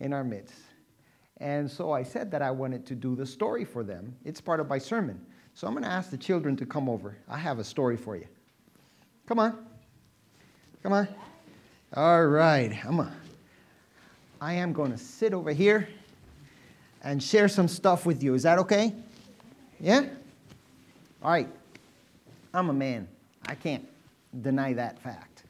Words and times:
in 0.00 0.12
our 0.12 0.24
midst. 0.24 0.54
And 1.38 1.70
so 1.70 1.92
I 1.92 2.02
said 2.02 2.30
that 2.32 2.42
I 2.42 2.50
wanted 2.50 2.84
to 2.86 2.94
do 2.94 3.14
the 3.14 3.24
story 3.24 3.64
for 3.64 3.82
them. 3.82 4.14
It's 4.24 4.40
part 4.40 4.60
of 4.60 4.68
my 4.68 4.78
sermon. 4.78 5.24
So 5.54 5.66
I'm 5.66 5.72
going 5.72 5.84
to 5.84 5.90
ask 5.90 6.10
the 6.10 6.18
children 6.18 6.56
to 6.56 6.66
come 6.66 6.88
over. 6.88 7.16
I 7.28 7.38
have 7.38 7.58
a 7.58 7.64
story 7.64 7.96
for 7.96 8.16
you. 8.16 8.26
Come 9.26 9.38
on. 9.38 9.58
Come 10.82 10.92
on. 10.92 11.08
All 11.94 12.26
right. 12.26 12.78
I'm 12.84 13.00
a, 13.00 13.12
I 14.40 14.54
am 14.54 14.72
going 14.72 14.92
to 14.92 14.98
sit 14.98 15.32
over 15.32 15.52
here 15.52 15.88
and 17.02 17.22
share 17.22 17.48
some 17.48 17.68
stuff 17.68 18.04
with 18.04 18.22
you. 18.22 18.34
Is 18.34 18.42
that 18.42 18.58
okay? 18.58 18.94
Yeah? 19.80 20.06
All 21.22 21.30
right. 21.30 21.48
I'm 22.52 22.68
a 22.68 22.74
man. 22.74 23.08
I 23.46 23.54
can't 23.54 23.86
deny 24.42 24.74
that 24.74 24.98
fact. 24.98 25.44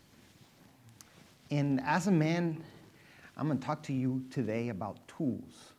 And 1.50 1.80
as 1.84 2.06
a 2.06 2.12
man, 2.12 2.62
I'm 3.40 3.46
going 3.46 3.58
to 3.58 3.66
talk 3.66 3.82
to 3.84 3.94
you 3.94 4.22
today 4.30 4.68
about 4.68 4.98
tools. 5.08 5.72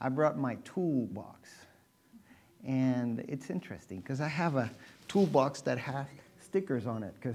I 0.00 0.08
brought 0.08 0.38
my 0.38 0.54
toolbox. 0.62 1.50
And 2.64 3.24
it's 3.26 3.50
interesting 3.50 3.98
because 3.98 4.20
I 4.20 4.28
have 4.28 4.54
a 4.54 4.70
toolbox 5.08 5.62
that 5.62 5.78
has 5.78 6.06
stickers 6.40 6.86
on 6.86 7.02
it 7.02 7.12
because, 7.20 7.34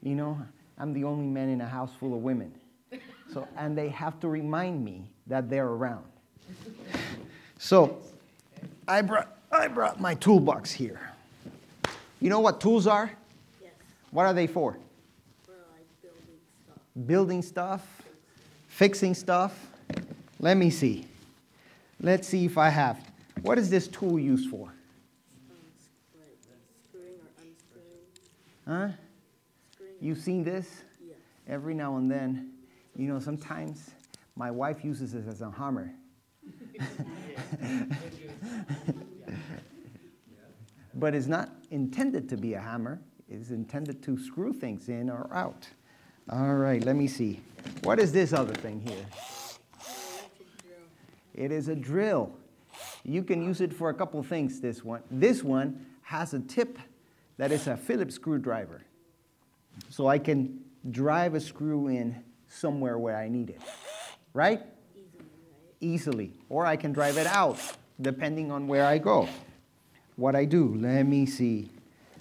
you 0.00 0.14
know, 0.14 0.40
I'm 0.78 0.92
the 0.92 1.02
only 1.02 1.26
man 1.26 1.48
in 1.48 1.60
a 1.60 1.66
house 1.66 1.90
full 1.98 2.14
of 2.14 2.22
women. 2.22 2.52
So, 3.34 3.48
and 3.56 3.76
they 3.76 3.88
have 3.88 4.20
to 4.20 4.28
remind 4.28 4.84
me 4.84 5.10
that 5.26 5.50
they're 5.50 5.66
around. 5.66 6.04
So, 7.58 7.98
I 8.86 9.02
brought, 9.02 9.36
I 9.50 9.66
brought 9.66 10.00
my 10.00 10.14
toolbox 10.14 10.70
here. 10.70 11.00
You 12.20 12.30
know 12.30 12.38
what 12.38 12.60
tools 12.60 12.86
are? 12.86 13.10
Yes. 13.60 13.72
What 14.12 14.26
are 14.26 14.34
they 14.34 14.46
for? 14.46 14.78
For 15.44 15.52
like 15.72 15.86
building 16.00 16.38
stuff. 16.64 17.06
Building 17.06 17.42
stuff, 17.42 17.99
fixing 18.80 19.12
stuff. 19.12 19.68
Let 20.38 20.56
me 20.56 20.70
see. 20.70 21.04
Let's 22.00 22.26
see 22.26 22.46
if 22.46 22.56
I 22.56 22.70
have. 22.70 22.98
What 23.42 23.58
is 23.58 23.68
this 23.68 23.86
tool 23.86 24.18
used 24.18 24.48
for? 24.48 24.72
S- 25.78 25.90
like 26.18 26.38
screwing 26.88 27.16
or 27.16 27.28
unscrewing. 27.42 28.06
Huh? 28.66 28.88
You've 30.00 30.16
seen 30.16 30.42
this? 30.44 30.80
Every 31.46 31.74
now 31.74 31.98
and 31.98 32.10
then. 32.10 32.54
You 32.96 33.08
know, 33.08 33.20
sometimes 33.20 33.90
my 34.34 34.50
wife 34.50 34.82
uses 34.82 35.12
this 35.12 35.26
as 35.26 35.42
a 35.42 35.50
hammer. 35.50 35.92
but 40.94 41.14
it's 41.14 41.26
not 41.26 41.50
intended 41.70 42.30
to 42.30 42.38
be 42.38 42.54
a 42.54 42.60
hammer, 42.60 42.98
it's 43.28 43.50
intended 43.50 44.02
to 44.04 44.18
screw 44.18 44.54
things 44.54 44.88
in 44.88 45.10
or 45.10 45.28
out. 45.34 45.68
All 46.32 46.54
right, 46.54 46.84
let 46.84 46.94
me 46.94 47.08
see. 47.08 47.40
What 47.82 47.98
is 47.98 48.12
this 48.12 48.32
other 48.32 48.54
thing 48.54 48.80
here? 48.86 49.04
It 51.34 51.50
is 51.50 51.66
a 51.66 51.74
drill. 51.74 52.32
You 53.02 53.24
can 53.24 53.42
use 53.42 53.60
it 53.60 53.74
for 53.74 53.90
a 53.90 53.94
couple 53.94 54.22
things, 54.22 54.60
this 54.60 54.84
one. 54.84 55.02
This 55.10 55.42
one 55.42 55.86
has 56.02 56.32
a 56.32 56.38
tip 56.38 56.78
that 57.36 57.50
is 57.50 57.66
a 57.66 57.76
Phillips 57.76 58.14
screwdriver. 58.14 58.82
So 59.88 60.06
I 60.06 60.18
can 60.18 60.60
drive 60.90 61.34
a 61.34 61.40
screw 61.40 61.88
in 61.88 62.22
somewhere 62.48 62.96
where 62.98 63.16
I 63.16 63.28
need 63.28 63.50
it. 63.50 63.60
Right? 64.32 64.60
Easily. 65.80 66.32
Or 66.48 66.64
I 66.64 66.76
can 66.76 66.92
drive 66.92 67.16
it 67.16 67.26
out, 67.26 67.58
depending 68.00 68.52
on 68.52 68.68
where 68.68 68.84
I 68.84 68.98
go. 68.98 69.28
What 70.14 70.36
I 70.36 70.44
do, 70.44 70.76
let 70.78 71.04
me 71.04 71.26
see. 71.26 71.70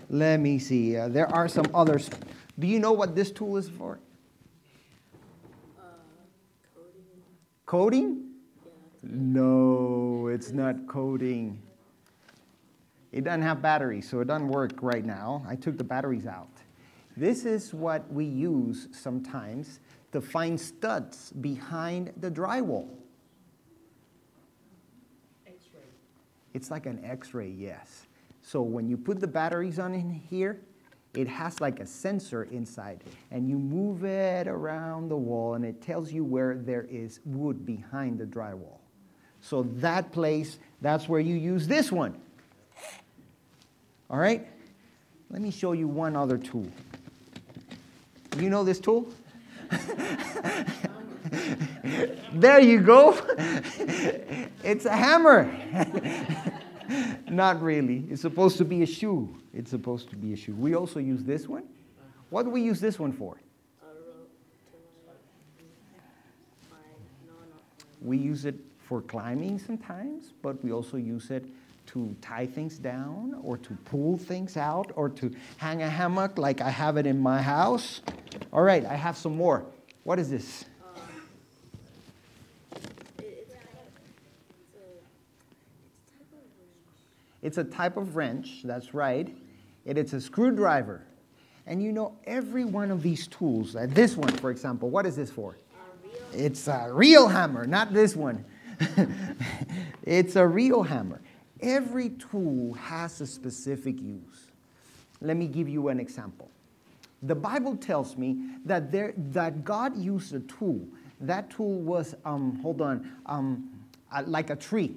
Let 0.09 0.39
me 0.39 0.57
see. 0.57 0.97
Uh, 0.97 1.09
there 1.09 1.27
are 1.27 1.47
some 1.47 1.65
others. 1.75 2.09
Do 2.59 2.67
you 2.67 2.77
know 2.77 2.91
what 2.91 3.15
this 3.15 3.31
tool 3.31 3.55
is 3.55 3.69
for? 3.69 3.99
Uh, 5.79 5.83
coding. 6.75 7.05
Coding? 7.65 8.23
Yeah. 8.65 8.71
No, 9.03 10.27
it's 10.27 10.51
not 10.51 10.85
coding. 10.85 11.61
It 13.13 13.23
doesn't 13.23 13.41
have 13.41 13.61
batteries, 13.61 14.09
so 14.09 14.19
it 14.19 14.27
doesn't 14.27 14.49
work 14.49 14.73
right 14.81 15.05
now. 15.05 15.43
I 15.47 15.55
took 15.55 15.77
the 15.77 15.83
batteries 15.83 16.27
out. 16.27 16.49
This 17.15 17.45
is 17.45 17.73
what 17.73 18.11
we 18.11 18.25
use 18.25 18.89
sometimes 18.91 19.79
to 20.11 20.21
find 20.21 20.59
studs 20.59 21.31
behind 21.31 22.11
the 22.17 22.29
drywall. 22.29 22.89
X-ray. 25.47 25.81
It's 26.53 26.69
like 26.69 26.85
an 26.85 27.03
x 27.03 27.33
ray, 27.33 27.49
yes. 27.49 28.05
So 28.41 28.61
when 28.61 28.87
you 28.89 28.97
put 28.97 29.19
the 29.19 29.27
batteries 29.27 29.79
on 29.79 29.93
in 29.93 30.09
here, 30.09 30.59
it 31.13 31.27
has 31.27 31.59
like 31.59 31.79
a 31.79 31.85
sensor 31.85 32.43
inside, 32.43 33.03
and 33.31 33.49
you 33.49 33.57
move 33.57 34.03
it 34.03 34.47
around 34.47 35.09
the 35.09 35.17
wall, 35.17 35.55
and 35.55 35.65
it 35.65 35.81
tells 35.81 36.11
you 36.11 36.23
where 36.23 36.55
there 36.55 36.85
is 36.89 37.19
wood 37.25 37.65
behind 37.65 38.19
the 38.19 38.25
drywall. 38.25 38.77
So 39.41 39.63
that 39.77 40.11
place, 40.11 40.59
that's 40.81 41.09
where 41.09 41.19
you 41.19 41.35
use 41.35 41.67
this 41.67 41.91
one. 41.91 42.15
All 44.09 44.19
right? 44.19 44.45
Let 45.29 45.41
me 45.41 45.51
show 45.51 45.73
you 45.73 45.87
one 45.87 46.15
other 46.15 46.37
tool. 46.37 46.67
You 48.37 48.49
know 48.49 48.63
this 48.63 48.79
tool? 48.79 49.07
there 52.33 52.59
you 52.59 52.81
go. 52.81 53.17
it's 54.63 54.85
a 54.85 54.95
hammer. 54.95 55.51
Not 57.29 57.61
really. 57.61 58.05
It's 58.09 58.21
supposed 58.21 58.57
to 58.57 58.65
be 58.65 58.83
a 58.83 58.85
shoe. 58.85 59.35
It's 59.53 59.69
supposed 59.69 60.09
to 60.09 60.15
be 60.15 60.33
a 60.33 60.35
shoe. 60.35 60.55
We 60.55 60.75
also 60.75 60.99
use 60.99 61.23
this 61.23 61.47
one. 61.47 61.63
What 62.29 62.43
do 62.43 62.49
we 62.49 62.61
use 62.61 62.79
this 62.79 62.99
one 62.99 63.11
for? 63.11 63.37
We 68.01 68.17
use 68.17 68.45
it 68.45 68.55
for 68.87 69.01
climbing 69.01 69.59
sometimes, 69.59 70.33
but 70.41 70.63
we 70.63 70.71
also 70.71 70.97
use 70.97 71.31
it 71.31 71.45
to 71.87 72.15
tie 72.21 72.45
things 72.45 72.77
down 72.77 73.39
or 73.43 73.57
to 73.57 73.73
pull 73.85 74.17
things 74.17 74.57
out 74.57 74.91
or 74.95 75.09
to 75.09 75.35
hang 75.57 75.81
a 75.81 75.89
hammock 75.89 76.37
like 76.37 76.61
I 76.61 76.69
have 76.69 76.97
it 76.97 77.05
in 77.05 77.19
my 77.19 77.41
house. 77.41 78.01
All 78.53 78.61
right, 78.61 78.85
I 78.85 78.95
have 78.95 79.17
some 79.17 79.35
more. 79.35 79.65
What 80.03 80.19
is 80.19 80.29
this? 80.29 80.65
Uh, 80.81 80.99
it, 83.19 83.47
it's 87.41 87.57
a, 87.57 87.61
it's 87.61 87.69
it's 87.69 87.75
type 87.75 87.97
of 87.97 88.15
wrench. 88.15 88.61
That's 88.63 88.93
right. 88.93 89.27
And 89.85 89.97
It 89.97 90.05
is 90.05 90.13
a 90.13 90.21
screwdriver. 90.21 91.03
And 91.65 91.83
you 91.83 91.91
know, 91.91 92.17
every 92.25 92.65
one 92.65 92.91
of 92.91 93.03
these 93.03 93.27
tools, 93.27 93.75
uh, 93.75 93.87
this 93.89 94.17
one, 94.17 94.31
for 94.37 94.49
example, 94.51 94.89
what 94.89 95.05
is 95.05 95.15
this 95.15 95.29
for? 95.29 95.55
A. 96.33 96.45
It's 96.45 96.67
a 96.67 96.89
real 96.91 97.27
hammer, 97.27 97.65
not 97.65 97.93
this 97.93 98.15
one. 98.15 98.45
it's 100.03 100.35
a 100.35 100.47
real 100.47 100.83
hammer. 100.83 101.21
Every 101.61 102.09
tool 102.09 102.73
has 102.73 103.21
a 103.21 103.27
specific 103.27 104.01
use. 104.01 104.47
Let 105.21 105.37
me 105.37 105.47
give 105.47 105.69
you 105.69 105.89
an 105.89 105.99
example. 105.99 106.49
The 107.23 107.35
Bible 107.35 107.75
tells 107.75 108.17
me 108.17 108.39
that, 108.65 108.91
there, 108.91 109.13
that 109.17 109.65
God 109.65 109.97
used 109.97 110.33
a 110.33 110.39
tool. 110.39 110.87
That 111.19 111.49
tool 111.49 111.81
was, 111.81 112.15
um, 112.23 112.59
hold 112.61 112.81
on, 112.81 113.11
um, 113.25 113.69
uh, 114.11 114.23
like 114.25 114.49
a 114.49 114.55
tree. 114.55 114.95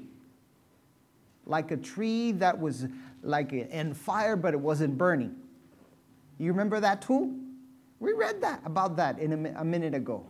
Like 1.47 1.71
a 1.71 1.77
tree 1.77 2.33
that 2.33 2.59
was 2.59 2.87
like 3.23 3.53
in 3.53 3.95
fire, 3.95 4.37
but 4.37 4.55
it 4.55 4.61
wasn't 4.61 4.97
burning. 4.97 5.35
You 6.39 6.51
remember 6.51 6.81
that 6.81 7.03
tool? 7.03 7.33
We 8.01 8.13
read 8.13 8.41
that 8.41 8.61
about 8.65 8.97
that 8.97 9.19
in 9.19 9.47
a, 9.47 9.61
a 9.61 9.65
minute 9.65 9.95
ago. 9.95 10.27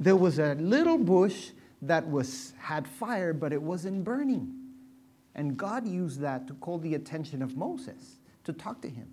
There 0.00 0.16
was 0.16 0.38
a 0.38 0.54
little 0.54 0.96
bush 0.96 1.50
that 1.82 2.08
was 2.08 2.54
had 2.58 2.86
fire, 2.86 3.32
but 3.32 3.52
it 3.52 3.60
wasn't 3.60 4.04
burning. 4.04 4.54
And 5.34 5.56
God 5.56 5.86
used 5.86 6.20
that 6.20 6.46
to 6.48 6.54
call 6.54 6.78
the 6.78 6.94
attention 6.94 7.42
of 7.42 7.56
Moses 7.56 8.18
to 8.44 8.52
talk 8.52 8.80
to 8.82 8.88
him. 8.88 9.06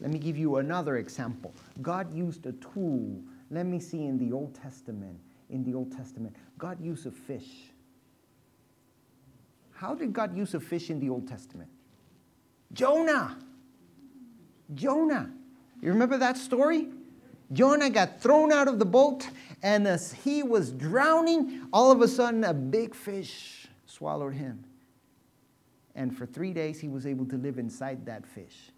Let 0.00 0.10
me 0.10 0.18
give 0.18 0.36
you 0.36 0.56
another 0.56 0.98
example. 0.98 1.54
God 1.82 2.14
used 2.14 2.46
a 2.46 2.52
tool. 2.52 3.20
Let 3.50 3.66
me 3.66 3.80
see 3.80 4.04
in 4.04 4.18
the 4.18 4.32
Old 4.32 4.54
Testament. 4.54 5.18
In 5.50 5.64
the 5.64 5.74
Old 5.74 5.96
Testament, 5.96 6.34
God 6.58 6.80
used 6.80 7.06
a 7.06 7.10
fish. 7.10 7.70
How 9.76 9.94
did 9.94 10.12
God 10.12 10.36
use 10.36 10.54
a 10.54 10.60
fish 10.60 10.90
in 10.90 10.98
the 11.00 11.10
Old 11.10 11.28
Testament? 11.28 11.68
Jonah. 12.72 13.38
Jonah. 14.74 15.30
You 15.82 15.90
remember 15.90 16.16
that 16.18 16.36
story? 16.36 16.88
Jonah 17.52 17.90
got 17.90 18.20
thrown 18.20 18.50
out 18.52 18.66
of 18.66 18.78
the 18.78 18.84
boat, 18.84 19.28
and 19.62 19.86
as 19.86 20.12
he 20.12 20.42
was 20.42 20.72
drowning, 20.72 21.68
all 21.72 21.92
of 21.92 22.00
a 22.00 22.08
sudden 22.08 22.42
a 22.42 22.54
big 22.54 22.94
fish 22.94 23.68
swallowed 23.86 24.34
him. 24.34 24.64
And 25.94 26.16
for 26.16 26.26
three 26.26 26.52
days, 26.52 26.80
he 26.80 26.88
was 26.88 27.06
able 27.06 27.26
to 27.26 27.36
live 27.36 27.58
inside 27.58 28.04
that 28.06 28.26
fish. 28.26 28.70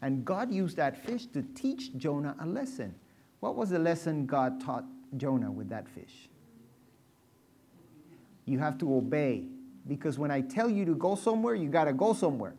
And 0.00 0.24
God 0.24 0.52
used 0.52 0.76
that 0.76 1.04
fish 1.04 1.26
to 1.26 1.42
teach 1.54 1.96
Jonah 1.96 2.34
a 2.40 2.46
lesson. 2.46 2.94
What 3.40 3.56
was 3.56 3.70
the 3.70 3.78
lesson 3.78 4.26
God 4.26 4.60
taught 4.60 4.84
Jonah 5.16 5.50
with 5.50 5.68
that 5.68 5.88
fish? 5.88 6.28
You 8.44 8.58
have 8.58 8.76
to 8.78 8.94
obey. 8.96 9.44
Because 9.86 10.18
when 10.18 10.30
I 10.30 10.40
tell 10.40 10.70
you 10.70 10.84
to 10.84 10.94
go 10.94 11.14
somewhere, 11.14 11.54
you 11.54 11.68
got 11.68 11.84
to 11.84 11.92
go 11.92 12.12
somewhere. 12.12 12.54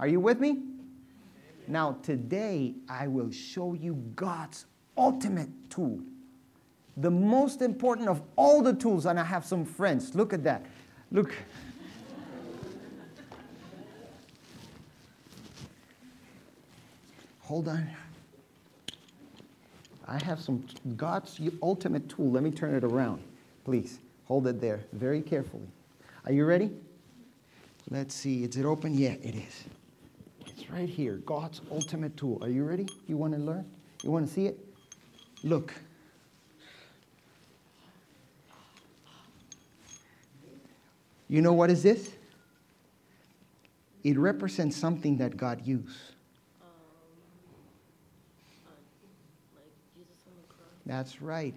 Are 0.00 0.08
you 0.08 0.20
with 0.20 0.40
me? 0.40 0.62
Now, 1.68 1.98
today, 2.02 2.74
I 2.88 3.06
will 3.06 3.30
show 3.30 3.74
you 3.74 3.94
God's 4.16 4.66
ultimate 4.96 5.48
tool. 5.70 6.00
The 6.96 7.10
most 7.10 7.62
important 7.62 8.08
of 8.08 8.22
all 8.36 8.62
the 8.62 8.72
tools, 8.72 9.06
and 9.06 9.18
I 9.18 9.24
have 9.24 9.44
some 9.44 9.64
friends. 9.64 10.14
Look 10.14 10.32
at 10.32 10.42
that. 10.44 10.64
Look. 11.10 11.34
Hold 17.42 17.68
on. 17.68 17.88
I 20.08 20.22
have 20.24 20.40
some 20.40 20.66
God's 20.96 21.40
ultimate 21.62 22.08
tool. 22.08 22.30
Let 22.30 22.42
me 22.42 22.50
turn 22.50 22.74
it 22.74 22.84
around. 22.84 23.22
Please 23.64 23.98
hold 24.24 24.46
it 24.46 24.60
there 24.60 24.84
very 24.92 25.20
carefully. 25.20 25.68
Are 26.24 26.32
you 26.32 26.44
ready? 26.44 26.70
Let's 27.90 28.14
see. 28.14 28.44
Is 28.44 28.56
it 28.56 28.64
open? 28.64 28.94
Yeah, 28.94 29.16
it 29.22 29.34
is. 29.34 29.64
It's 30.46 30.70
right 30.70 30.88
here. 30.88 31.16
God's 31.26 31.60
ultimate 31.70 32.16
tool. 32.16 32.38
Are 32.42 32.48
you 32.48 32.64
ready? 32.64 32.86
You 33.06 33.16
want 33.16 33.34
to 33.34 33.40
learn? 33.40 33.66
You 34.02 34.10
want 34.10 34.26
to 34.26 34.32
see 34.32 34.46
it? 34.46 34.58
Look. 35.42 35.74
You 41.28 41.40
know 41.40 41.52
what 41.52 41.70
is 41.70 41.82
this? 41.82 42.12
It 44.04 44.18
represents 44.18 44.76
something 44.76 45.16
that 45.18 45.36
God 45.36 45.66
used. 45.66 45.96
Um, 46.60 46.68
uh, 48.66 48.70
like 49.56 49.72
Jesus 49.94 50.24
on 50.26 50.34
the 50.40 50.48
cross. 50.48 50.68
That's 50.84 51.22
right. 51.22 51.54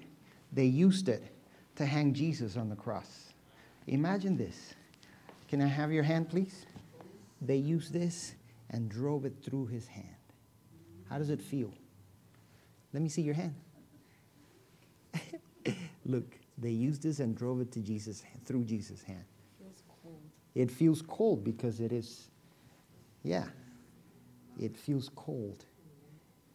They 0.53 0.65
used 0.65 1.09
it 1.09 1.34
to 1.75 1.86
hang 1.86 2.13
Jesus 2.13 2.57
on 2.57 2.69
the 2.69 2.75
cross. 2.75 3.33
Imagine 3.88 4.38
this. 4.38 4.74
Can 5.48 5.62
I 5.62 5.68
have 5.68 5.92
your 5.92 6.04
hand, 6.04 6.30
please? 6.30 6.66
They 7.42 7.57
used 7.57 7.94
this 7.94 8.33
and 8.72 8.89
drove 8.89 9.25
it 9.25 9.33
through 9.44 9.68
his 9.68 9.88
hand. 9.88 10.07
How 11.10 11.18
does 11.18 11.30
it 11.30 11.42
feel? 11.42 11.72
Let 12.94 13.04
me 13.04 13.10
see 13.10 13.22
your 13.22 13.36
hand. 13.36 13.56
Look, 16.06 16.38
they 16.57 16.72
used 16.72 17.04
this 17.04 17.19
and 17.19 17.36
drove 17.36 17.62
it 17.62 17.72
to 17.74 17.80
Jesus 17.80 18.24
through 18.45 18.63
Jesus' 18.63 19.04
hand. 19.04 19.25
Feels 19.60 19.83
cold. 20.01 20.21
It 20.56 20.71
feels 20.71 21.01
cold 21.01 21.44
because 21.44 21.80
it 21.80 21.92
is, 21.92 22.30
yeah, 23.24 23.45
it 24.60 24.78
feels 24.78 25.10
cold. 25.16 25.66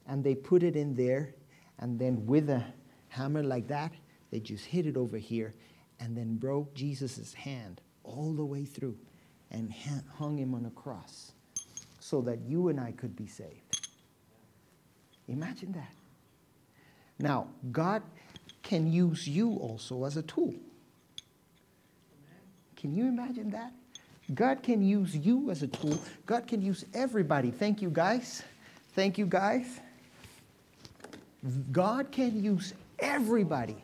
And 0.07 0.25
they 0.25 0.35
put 0.35 0.63
it 0.63 0.77
in 0.77 0.95
there, 0.95 1.35
and 1.79 1.99
then 1.99 2.27
with 2.27 2.51
a 2.51 2.65
hammer 3.09 3.43
like 3.43 3.69
that, 3.69 3.93
they 4.31 4.41
just 4.41 4.65
hit 4.65 4.87
it 4.87 4.97
over 4.97 5.19
here 5.19 5.55
and 5.99 6.17
then 6.17 6.37
broke 6.37 6.75
Jesus' 6.75 7.35
hand 7.35 7.81
all 8.05 8.33
the 8.33 8.45
way 8.45 8.65
through 8.65 8.97
and 9.51 9.73
hung 10.17 10.39
him 10.39 10.55
on 10.55 10.67
a 10.67 10.71
cross 10.71 11.33
so 11.99 12.21
that 12.23 12.39
you 12.47 12.69
and 12.69 12.81
I 12.81 12.93
could 12.93 13.17
be 13.17 13.27
saved. 13.27 13.89
Imagine 15.29 15.73
that. 15.73 15.93
Now, 17.19 17.49
God 17.71 18.03
can 18.63 18.91
use 18.91 19.29
you 19.29 19.55
also 19.57 20.05
as 20.05 20.17
a 20.17 20.23
tool. 20.23 20.55
Can 22.77 22.95
you 22.95 23.07
imagine 23.07 23.51
that? 23.51 23.73
God 24.33 24.63
can 24.63 24.83
use 24.83 25.15
you 25.17 25.51
as 25.51 25.63
a 25.63 25.67
tool. 25.67 25.99
God 26.25 26.47
can 26.47 26.63
use 26.63 26.85
everybody. 26.95 27.51
Thank 27.51 27.83
you, 27.83 27.91
guys. 27.91 28.43
Thank 28.95 29.19
you, 29.19 29.27
guys. 29.27 29.81
God 31.73 32.11
can 32.11 32.43
use 32.43 32.75
everybody 32.99 33.77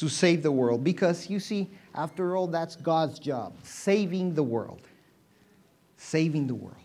to 0.00 0.08
save 0.08 0.42
the 0.42 0.50
world 0.50 0.82
because 0.82 1.28
you 1.28 1.38
see, 1.38 1.68
after 1.94 2.34
all, 2.34 2.46
that's 2.46 2.74
God's 2.74 3.18
job 3.18 3.52
saving 3.62 4.34
the 4.34 4.42
world. 4.42 4.80
Saving 5.98 6.46
the 6.46 6.54
world. 6.54 6.76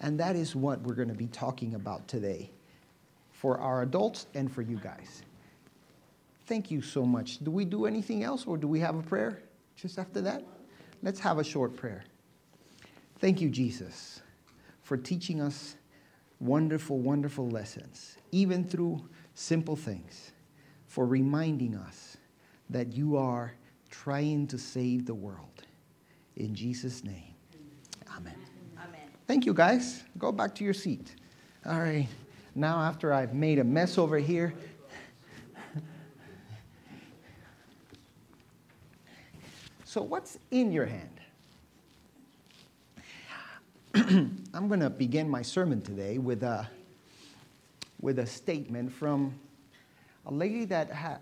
And 0.00 0.20
that 0.20 0.36
is 0.36 0.54
what 0.54 0.82
we're 0.82 0.94
going 0.94 1.08
to 1.08 1.14
be 1.14 1.28
talking 1.28 1.74
about 1.74 2.06
today 2.08 2.50
for 3.30 3.58
our 3.58 3.80
adults 3.80 4.26
and 4.34 4.52
for 4.52 4.60
you 4.60 4.76
guys. 4.76 5.22
Thank 6.44 6.70
you 6.70 6.82
so 6.82 7.06
much. 7.06 7.42
Do 7.42 7.50
we 7.50 7.64
do 7.64 7.86
anything 7.86 8.22
else 8.22 8.44
or 8.46 8.58
do 8.58 8.68
we 8.68 8.80
have 8.80 8.98
a 8.98 9.02
prayer 9.02 9.42
just 9.74 9.98
after 9.98 10.20
that? 10.20 10.44
Let's 11.02 11.20
have 11.20 11.38
a 11.38 11.44
short 11.44 11.74
prayer. 11.74 12.04
Thank 13.18 13.40
you, 13.40 13.48
Jesus, 13.48 14.20
for 14.82 14.98
teaching 14.98 15.40
us 15.40 15.76
wonderful, 16.38 16.98
wonderful 16.98 17.48
lessons, 17.48 18.16
even 18.30 18.62
through 18.62 19.08
simple 19.34 19.76
things, 19.76 20.32
for 20.86 21.06
reminding 21.06 21.76
us 21.76 22.18
that 22.72 22.92
you 22.92 23.16
are 23.16 23.52
trying 23.90 24.46
to 24.48 24.58
save 24.58 25.06
the 25.06 25.14
world. 25.14 25.62
In 26.36 26.54
Jesus' 26.54 27.04
name, 27.04 27.34
amen. 28.16 28.34
Amen. 28.78 29.00
Thank 29.26 29.44
you, 29.46 29.52
guys. 29.52 30.02
Go 30.18 30.32
back 30.32 30.54
to 30.56 30.64
your 30.64 30.74
seat. 30.74 31.14
All 31.66 31.78
right. 31.78 32.08
Now, 32.54 32.80
after 32.80 33.12
I've 33.12 33.34
made 33.34 33.58
a 33.58 33.64
mess 33.64 33.98
over 33.98 34.18
here, 34.18 34.54
so 39.84 40.02
what's 40.02 40.38
in 40.50 40.72
your 40.72 40.86
hand? 40.86 41.08
I'm 44.54 44.68
going 44.68 44.80
to 44.80 44.90
begin 44.90 45.28
my 45.28 45.42
sermon 45.42 45.82
today 45.82 46.16
with 46.16 46.42
a, 46.42 46.66
with 48.00 48.18
a 48.18 48.26
statement 48.26 48.90
from 48.90 49.34
a 50.26 50.32
lady 50.32 50.64
that 50.66 50.90
ha- 50.90 51.18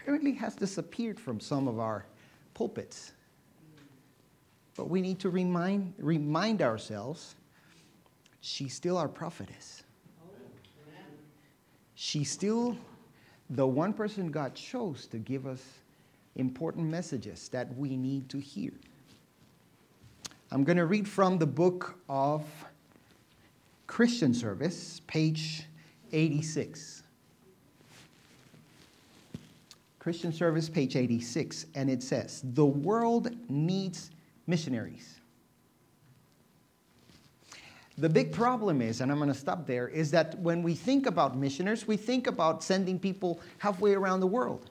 apparently 0.00 0.32
has 0.32 0.54
disappeared 0.54 1.20
from 1.20 1.40
some 1.40 1.68
of 1.68 1.78
our 1.78 2.04
pulpits. 2.54 3.12
But 4.76 4.88
we 4.88 5.00
need 5.00 5.18
to 5.20 5.30
remind, 5.30 5.94
remind 5.98 6.62
ourselves 6.62 7.34
she's 8.40 8.74
still 8.74 8.96
our 8.96 9.08
prophetess. 9.08 9.82
She's 11.94 12.30
still 12.30 12.76
the 13.50 13.66
one 13.66 13.92
person 13.92 14.30
God 14.30 14.54
chose 14.54 15.06
to 15.08 15.18
give 15.18 15.46
us 15.46 15.62
important 16.36 16.88
messages 16.88 17.48
that 17.50 17.76
we 17.76 17.96
need 17.96 18.28
to 18.30 18.38
hear. 18.38 18.72
I'm 20.50 20.64
going 20.64 20.78
to 20.78 20.86
read 20.86 21.06
from 21.06 21.36
the 21.36 21.46
book 21.46 21.98
of 22.08 22.44
Christian 23.86 24.32
Service, 24.32 25.02
page 25.06 25.64
86. 26.12 26.99
Christian 30.00 30.32
Service, 30.32 30.68
page 30.68 30.96
86, 30.96 31.66
and 31.74 31.90
it 31.90 32.02
says, 32.02 32.40
The 32.42 32.64
world 32.64 33.30
needs 33.50 34.10
missionaries. 34.46 35.20
The 37.98 38.08
big 38.08 38.32
problem 38.32 38.80
is, 38.80 39.02
and 39.02 39.12
I'm 39.12 39.18
going 39.18 39.28
to 39.28 39.38
stop 39.38 39.66
there, 39.66 39.86
is 39.86 40.10
that 40.12 40.38
when 40.38 40.62
we 40.62 40.74
think 40.74 41.04
about 41.04 41.36
missioners, 41.36 41.86
we 41.86 41.98
think 41.98 42.26
about 42.26 42.64
sending 42.64 42.98
people 42.98 43.40
halfway 43.58 43.92
around 43.92 44.20
the 44.20 44.26
world. 44.26 44.70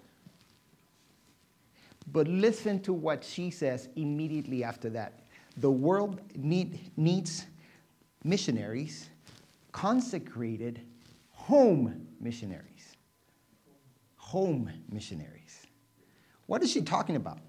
But 2.12 2.28
listen 2.28 2.82
to 2.82 2.92
what 2.92 3.24
she 3.24 3.52
says 3.52 3.88
immediately 3.96 4.64
after 4.64 4.90
that. 4.90 5.20
The 5.58 5.70
world 5.70 6.22
need, 6.36 6.80
needs 6.98 7.46
missionaries, 8.24 9.10
consecrated 9.74 10.82
home 11.32 12.08
missionaries. 12.20 12.79
Home 14.30 14.70
missionaries. 14.92 15.66
What 16.46 16.62
is 16.62 16.72
she 16.72 16.84
talking 16.84 17.16
about? 17.16 17.40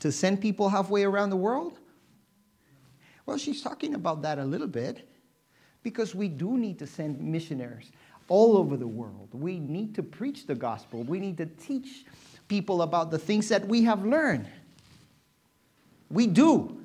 To 0.00 0.12
send 0.12 0.42
people 0.42 0.68
halfway 0.68 1.02
around 1.04 1.30
the 1.30 1.36
world? 1.36 1.78
Well, 3.24 3.38
she's 3.38 3.62
talking 3.62 3.94
about 3.94 4.20
that 4.20 4.38
a 4.38 4.44
little 4.44 4.66
bit 4.66 5.08
because 5.82 6.14
we 6.14 6.28
do 6.28 6.58
need 6.58 6.78
to 6.80 6.86
send 6.86 7.22
missionaries 7.22 7.90
all 8.28 8.58
over 8.58 8.76
the 8.76 8.86
world. 8.86 9.30
We 9.32 9.58
need 9.58 9.94
to 9.94 10.02
preach 10.02 10.46
the 10.46 10.54
gospel. 10.54 11.04
We 11.04 11.18
need 11.20 11.38
to 11.38 11.46
teach 11.46 12.04
people 12.46 12.82
about 12.82 13.10
the 13.10 13.18
things 13.18 13.48
that 13.48 13.66
we 13.66 13.84
have 13.84 14.04
learned. 14.04 14.46
We 16.10 16.26
do. 16.26 16.82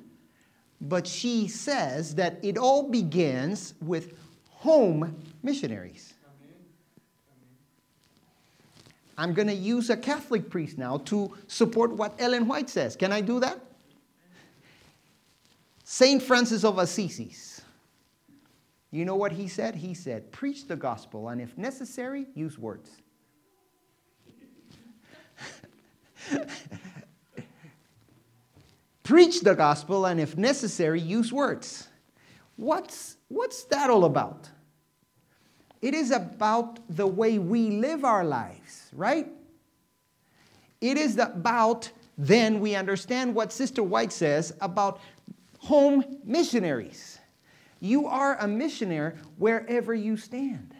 But 0.80 1.06
she 1.06 1.46
says 1.48 2.14
that 2.14 2.38
it 2.42 2.56
all 2.56 2.88
begins 2.88 3.74
with 3.82 4.16
home 4.48 5.14
missionaries. 5.42 6.13
I'm 9.16 9.32
going 9.32 9.48
to 9.48 9.54
use 9.54 9.90
a 9.90 9.96
Catholic 9.96 10.50
priest 10.50 10.78
now 10.78 10.98
to 11.06 11.32
support 11.46 11.92
what 11.92 12.14
Ellen 12.18 12.48
White 12.48 12.68
says. 12.68 12.96
Can 12.96 13.12
I 13.12 13.20
do 13.20 13.40
that? 13.40 13.58
St. 15.84 16.22
Francis 16.22 16.64
of 16.64 16.78
Assisi. 16.78 17.30
You 18.90 19.04
know 19.04 19.16
what 19.16 19.32
he 19.32 19.48
said? 19.48 19.74
He 19.74 19.92
said, 19.92 20.30
Preach 20.30 20.68
the 20.68 20.76
gospel, 20.76 21.28
and 21.28 21.40
if 21.40 21.58
necessary, 21.58 22.26
use 22.34 22.58
words. 22.58 22.90
Preach 29.02 29.40
the 29.40 29.54
gospel, 29.54 30.06
and 30.06 30.20
if 30.20 30.36
necessary, 30.36 31.00
use 31.00 31.32
words. 31.32 31.88
What's, 32.56 33.16
what's 33.28 33.64
that 33.64 33.90
all 33.90 34.04
about? 34.04 34.48
It 35.84 35.92
is 35.92 36.12
about 36.12 36.78
the 36.88 37.06
way 37.06 37.38
we 37.38 37.72
live 37.72 38.06
our 38.06 38.24
lives, 38.24 38.88
right? 38.94 39.28
It 40.80 40.96
is 40.96 41.18
about, 41.18 41.90
then 42.16 42.60
we 42.60 42.74
understand 42.74 43.34
what 43.34 43.52
Sister 43.52 43.82
White 43.82 44.10
says 44.10 44.56
about 44.62 44.98
home 45.58 46.02
missionaries. 46.24 47.18
You 47.80 48.06
are 48.06 48.38
a 48.40 48.48
missionary 48.48 49.16
wherever 49.36 49.92
you 49.92 50.16
stand, 50.16 50.74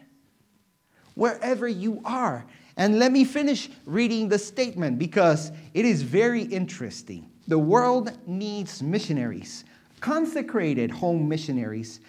wherever 1.13 1.67
you 1.67 2.01
are. 2.03 2.43
And 2.75 2.97
let 2.97 3.11
me 3.11 3.25
finish 3.25 3.69
reading 3.85 4.27
the 4.27 4.39
statement 4.39 4.97
because 4.97 5.51
it 5.75 5.85
is 5.85 6.01
very 6.01 6.41
interesting. 6.41 7.29
The 7.47 7.59
world 7.59 8.11
needs 8.25 8.81
missionaries, 8.81 9.65
consecrated 9.99 10.89
home 10.89 11.29
missionaries, 11.29 11.99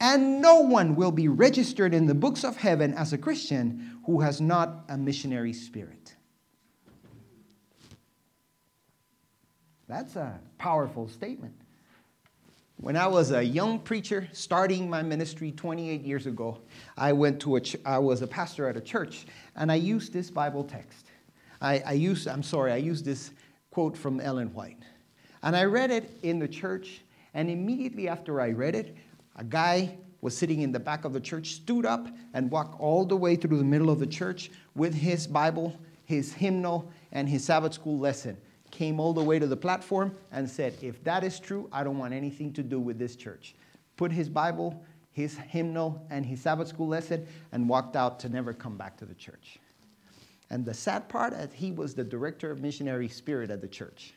and 0.00 0.42
no 0.42 0.60
one 0.60 0.94
will 0.94 1.12
be 1.12 1.28
registered 1.28 1.94
in 1.94 2.06
the 2.06 2.14
books 2.14 2.44
of 2.44 2.56
heaven 2.56 2.92
as 2.94 3.12
a 3.12 3.18
Christian 3.18 3.98
who 4.04 4.20
has 4.20 4.40
not 4.40 4.84
a 4.88 4.96
missionary 4.96 5.52
spirit. 5.52 6.14
That's 9.88 10.16
a 10.16 10.38
powerful 10.58 11.08
statement. 11.08 11.54
When 12.78 12.96
I 12.96 13.06
was 13.06 13.30
a 13.30 13.42
young 13.42 13.78
preacher 13.78 14.28
starting 14.32 14.90
my 14.90 15.02
ministry 15.02 15.50
28 15.50 16.02
years 16.02 16.26
ago, 16.26 16.58
I 16.96 17.12
went 17.12 17.40
to 17.40 17.56
a 17.56 17.60
ch- 17.60 17.76
I 17.86 17.98
was 17.98 18.20
a 18.20 18.26
pastor 18.26 18.68
at 18.68 18.76
a 18.76 18.82
church 18.82 19.26
and 19.54 19.72
I 19.72 19.76
used 19.76 20.12
this 20.12 20.30
Bible 20.30 20.64
text. 20.64 21.06
I, 21.60 21.78
I 21.86 21.92
used, 21.92 22.28
I'm 22.28 22.42
sorry, 22.42 22.72
I 22.72 22.76
used 22.76 23.04
this 23.04 23.30
quote 23.70 23.96
from 23.96 24.20
Ellen 24.20 24.52
White. 24.52 24.82
And 25.42 25.56
I 25.56 25.64
read 25.64 25.90
it 25.90 26.10
in 26.22 26.38
the 26.38 26.48
church, 26.48 27.02
and 27.32 27.48
immediately 27.48 28.08
after 28.08 28.40
I 28.40 28.50
read 28.50 28.74
it, 28.74 28.96
a 29.36 29.44
guy 29.44 29.96
was 30.20 30.36
sitting 30.36 30.62
in 30.62 30.72
the 30.72 30.80
back 30.80 31.04
of 31.04 31.12
the 31.12 31.20
church, 31.20 31.54
stood 31.54 31.86
up 31.86 32.08
and 32.34 32.50
walked 32.50 32.80
all 32.80 33.04
the 33.04 33.16
way 33.16 33.36
through 33.36 33.58
the 33.58 33.64
middle 33.64 33.90
of 33.90 33.98
the 33.98 34.06
church 34.06 34.50
with 34.74 34.94
his 34.94 35.26
Bible, 35.26 35.78
his 36.04 36.32
hymnal, 36.32 36.90
and 37.12 37.28
his 37.28 37.44
Sabbath 37.44 37.74
school 37.74 37.98
lesson. 37.98 38.36
Came 38.70 38.98
all 38.98 39.12
the 39.12 39.22
way 39.22 39.38
to 39.38 39.46
the 39.46 39.56
platform 39.56 40.14
and 40.32 40.48
said, 40.48 40.74
If 40.82 41.02
that 41.04 41.22
is 41.22 41.38
true, 41.38 41.68
I 41.72 41.84
don't 41.84 41.98
want 41.98 42.12
anything 42.12 42.52
to 42.54 42.62
do 42.62 42.80
with 42.80 42.98
this 42.98 43.14
church. 43.14 43.54
Put 43.96 44.10
his 44.10 44.28
Bible, 44.28 44.84
his 45.12 45.36
hymnal, 45.36 46.04
and 46.10 46.26
his 46.26 46.40
Sabbath 46.40 46.68
school 46.68 46.88
lesson 46.88 47.26
and 47.52 47.68
walked 47.68 47.94
out 47.94 48.18
to 48.20 48.28
never 48.28 48.52
come 48.52 48.76
back 48.76 48.96
to 48.98 49.04
the 49.04 49.14
church. 49.14 49.58
And 50.50 50.64
the 50.64 50.74
sad 50.74 51.08
part 51.08 51.32
is 51.32 51.52
he 51.52 51.72
was 51.72 51.94
the 51.94 52.04
director 52.04 52.50
of 52.50 52.60
missionary 52.60 53.08
spirit 53.08 53.50
at 53.50 53.60
the 53.60 53.68
church. 53.68 54.14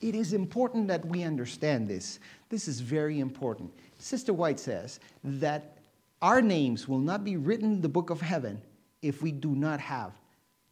It 0.00 0.14
is 0.14 0.32
important 0.32 0.88
that 0.88 1.04
we 1.04 1.22
understand 1.22 1.88
this. 1.88 2.18
This 2.48 2.68
is 2.68 2.80
very 2.80 3.20
important. 3.20 3.72
Sister 3.98 4.32
White 4.32 4.60
says 4.60 5.00
that 5.24 5.78
our 6.22 6.42
names 6.42 6.86
will 6.86 6.98
not 6.98 7.24
be 7.24 7.36
written 7.36 7.72
in 7.72 7.80
the 7.80 7.88
book 7.88 8.10
of 8.10 8.20
heaven 8.20 8.60
if 9.02 9.22
we 9.22 9.32
do 9.32 9.54
not 9.54 9.80
have 9.80 10.12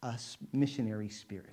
a 0.02 0.18
missionary 0.52 1.08
spirit. 1.08 1.48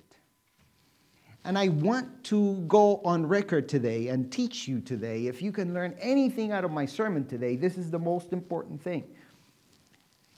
And 1.44 1.58
I 1.58 1.68
want 1.68 2.22
to 2.24 2.56
go 2.68 3.00
on 3.04 3.26
record 3.26 3.68
today 3.68 4.08
and 4.08 4.30
teach 4.30 4.68
you 4.68 4.80
today. 4.80 5.26
If 5.26 5.42
you 5.42 5.50
can 5.50 5.74
learn 5.74 5.94
anything 5.98 6.52
out 6.52 6.64
of 6.64 6.70
my 6.70 6.86
sermon 6.86 7.26
today, 7.26 7.56
this 7.56 7.76
is 7.76 7.90
the 7.90 7.98
most 7.98 8.32
important 8.32 8.80
thing. 8.80 9.04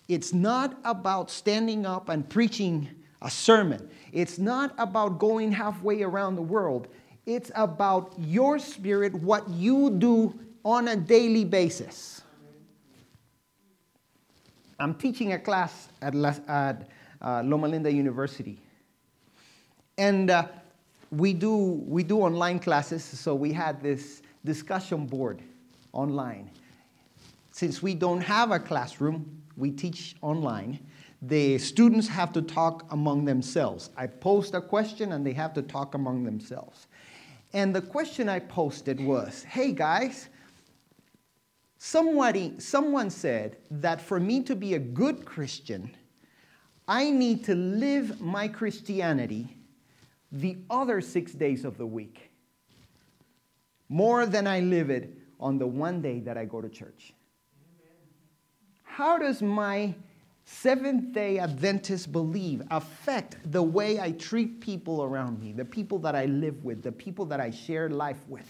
It's 0.08 0.32
not 0.32 0.78
about 0.84 1.30
standing 1.30 1.84
up 1.84 2.08
and 2.08 2.28
preaching 2.28 2.88
a 3.20 3.30
sermon, 3.30 3.88
it's 4.12 4.38
not 4.38 4.74
about 4.76 5.18
going 5.18 5.50
halfway 5.50 6.02
around 6.02 6.36
the 6.36 6.42
world. 6.42 6.88
It's 7.26 7.50
about 7.54 8.12
your 8.18 8.58
spirit, 8.58 9.14
what 9.14 9.48
you 9.48 9.90
do 9.90 10.38
on 10.64 10.88
a 10.88 10.96
daily 10.96 11.44
basis. 11.44 12.22
I'm 14.78 14.94
teaching 14.94 15.32
a 15.32 15.38
class 15.38 15.88
at, 16.02 16.14
uh, 16.14 17.42
Loma 17.44 17.68
Linda 17.68 17.90
University. 17.90 18.58
And 19.96 20.30
uh, 20.30 20.48
we, 21.10 21.32
do, 21.32 21.82
we 21.86 22.02
do 22.02 22.18
online 22.18 22.58
classes, 22.58 23.04
so 23.04 23.34
we 23.34 23.52
had 23.52 23.82
this 23.82 24.20
discussion 24.44 25.06
board 25.06 25.40
online. 25.92 26.50
Since 27.52 27.82
we 27.82 27.94
don't 27.94 28.20
have 28.20 28.50
a 28.50 28.58
classroom, 28.58 29.42
we 29.56 29.70
teach 29.70 30.16
online. 30.20 30.80
The 31.22 31.56
students 31.58 32.08
have 32.08 32.32
to 32.32 32.42
talk 32.42 32.84
among 32.90 33.24
themselves. 33.24 33.90
I 33.96 34.08
post 34.08 34.54
a 34.54 34.60
question 34.60 35.12
and 35.12 35.24
they 35.24 35.32
have 35.32 35.54
to 35.54 35.62
talk 35.62 35.94
among 35.94 36.24
themselves. 36.24 36.86
And 37.54 37.74
the 37.74 37.80
question 37.80 38.28
I 38.28 38.40
posted 38.40 39.00
was 39.00 39.44
Hey 39.44 39.72
guys, 39.72 40.28
somebody, 41.78 42.58
someone 42.58 43.08
said 43.08 43.56
that 43.70 44.02
for 44.02 44.18
me 44.18 44.42
to 44.42 44.56
be 44.56 44.74
a 44.74 44.78
good 44.78 45.24
Christian, 45.24 45.96
I 46.86 47.10
need 47.10 47.44
to 47.44 47.54
live 47.54 48.20
my 48.20 48.48
Christianity 48.48 49.56
the 50.32 50.58
other 50.68 51.00
six 51.00 51.32
days 51.32 51.64
of 51.64 51.78
the 51.78 51.86
week 51.86 52.32
more 53.88 54.26
than 54.26 54.48
I 54.48 54.58
live 54.58 54.90
it 54.90 55.16
on 55.38 55.56
the 55.58 55.66
one 55.66 56.02
day 56.02 56.18
that 56.20 56.36
I 56.36 56.44
go 56.44 56.60
to 56.60 56.68
church. 56.68 57.14
How 58.82 59.16
does 59.16 59.40
my 59.40 59.94
Seventh 60.44 61.12
day 61.12 61.38
Adventist 61.38 62.12
believe 62.12 62.62
affect 62.70 63.36
the 63.50 63.62
way 63.62 63.98
I 63.98 64.12
treat 64.12 64.60
people 64.60 65.02
around 65.02 65.40
me, 65.40 65.52
the 65.52 65.64
people 65.64 65.98
that 66.00 66.14
I 66.14 66.26
live 66.26 66.64
with, 66.64 66.82
the 66.82 66.92
people 66.92 67.24
that 67.26 67.40
I 67.40 67.50
share 67.50 67.88
life 67.88 68.22
with? 68.28 68.48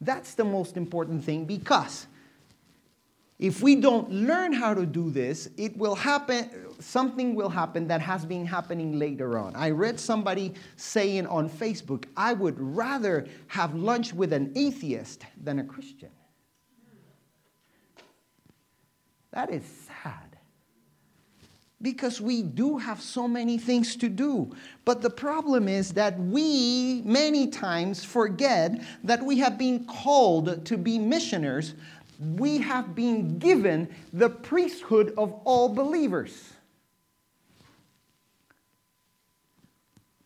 That's 0.00 0.34
the 0.34 0.44
most 0.44 0.76
important 0.76 1.22
thing 1.22 1.44
because 1.44 2.06
if 3.38 3.62
we 3.62 3.76
don't 3.76 4.10
learn 4.10 4.54
how 4.54 4.72
to 4.72 4.86
do 4.86 5.10
this, 5.10 5.50
it 5.58 5.76
will 5.76 5.94
happen, 5.94 6.48
something 6.80 7.34
will 7.34 7.50
happen 7.50 7.86
that 7.88 8.00
has 8.00 8.24
been 8.24 8.46
happening 8.46 8.98
later 8.98 9.38
on. 9.38 9.54
I 9.54 9.70
read 9.70 10.00
somebody 10.00 10.54
saying 10.76 11.26
on 11.26 11.50
Facebook, 11.50 12.06
I 12.16 12.32
would 12.32 12.58
rather 12.58 13.26
have 13.48 13.74
lunch 13.74 14.14
with 14.14 14.32
an 14.32 14.52
atheist 14.56 15.26
than 15.42 15.58
a 15.58 15.64
Christian. 15.64 16.10
That 19.32 19.52
is 19.52 19.85
because 21.82 22.20
we 22.20 22.42
do 22.42 22.78
have 22.78 23.02
so 23.02 23.28
many 23.28 23.58
things 23.58 23.96
to 23.96 24.08
do. 24.08 24.50
But 24.84 25.02
the 25.02 25.10
problem 25.10 25.68
is 25.68 25.92
that 25.92 26.18
we 26.18 27.02
many 27.04 27.48
times 27.48 28.02
forget 28.04 28.80
that 29.04 29.22
we 29.22 29.38
have 29.38 29.58
been 29.58 29.84
called 29.84 30.64
to 30.64 30.78
be 30.78 30.98
missioners. 30.98 31.74
We 32.18 32.58
have 32.58 32.94
been 32.94 33.38
given 33.38 33.94
the 34.12 34.30
priesthood 34.30 35.12
of 35.18 35.32
all 35.44 35.68
believers. 35.68 36.52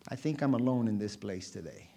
I 0.09 0.17
think 0.17 0.43
I'm 0.43 0.55
alone 0.55 0.89
in 0.89 0.99
this 0.99 1.17
place 1.17 1.51
today. 1.51 1.89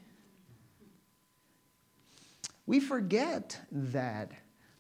We 2.66 2.80
forget 2.80 3.60
that 3.72 4.32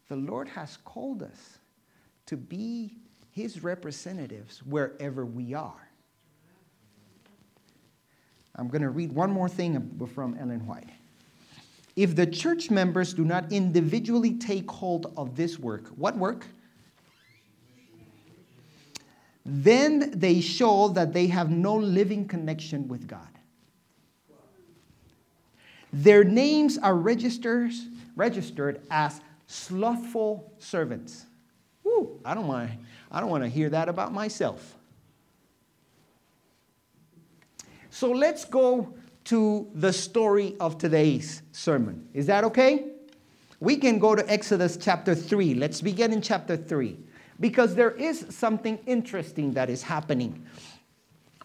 the 0.07 0.15
Lord 0.15 0.47
has 0.47 0.77
called 0.77 1.23
us 1.23 1.59
to 2.27 2.37
be 2.37 2.97
his 3.33 3.63
representatives 3.63 4.59
wherever 4.63 5.25
we 5.25 5.53
are. 5.53 5.89
I'm 8.55 8.67
going 8.67 8.83
to 8.83 8.89
read 8.89 9.11
one 9.11 9.31
more 9.31 9.49
thing 9.49 10.07
from 10.13 10.37
Ellen 10.39 10.65
White. 10.67 10.89
If 11.95 12.15
the 12.15 12.27
church 12.27 12.69
members 12.69 13.13
do 13.13 13.25
not 13.25 13.51
individually 13.51 14.35
take 14.35 14.69
hold 14.69 15.11
of 15.17 15.35
this 15.35 15.59
work, 15.59 15.87
what 15.95 16.15
work? 16.17 16.45
Then 19.45 20.11
they 20.15 20.39
show 20.39 20.87
that 20.89 21.13
they 21.13 21.27
have 21.27 21.49
no 21.49 21.75
living 21.75 22.27
connection 22.27 22.87
with 22.87 23.07
God. 23.07 23.27
Their 25.91 26.23
names 26.23 26.77
are 26.77 26.95
registered, 26.95 27.71
registered 28.15 28.81
as 28.89 29.21
slothful 29.47 30.51
servants. 30.57 31.25
Woo, 31.83 32.19
I 32.25 32.33
don't 32.33 32.47
mind. 32.47 32.79
I 33.13 33.20
don't 33.20 33.29
want 33.29 33.43
to 33.43 33.50
hear 33.50 33.70
that 33.70 33.88
about 33.88 34.12
myself. 34.12 34.75
So 37.91 38.12
let's 38.12 38.43
go 38.43 38.96
to 39.25 39.70
the 39.75 39.93
story 39.93 40.55
of 40.60 40.79
today's 40.79 41.43
sermon. 41.51 42.10
Is 42.13 42.25
that 42.25 42.43
okay? 42.46 42.88
We 43.60 43.77
can 43.77 44.00
go 44.00 44.15
to 44.15 44.29
Exodus 44.29 44.77
chapter 44.77 45.13
3. 45.13 45.53
Let's 45.53 45.79
begin 45.79 46.12
in 46.12 46.22
chapter 46.22 46.58
3 46.58 46.98
because 47.39 47.75
there 47.75 47.91
is 47.91 48.25
something 48.29 48.79
interesting 48.88 49.53
that 49.53 49.70
is 49.70 49.84
happening 49.84 50.43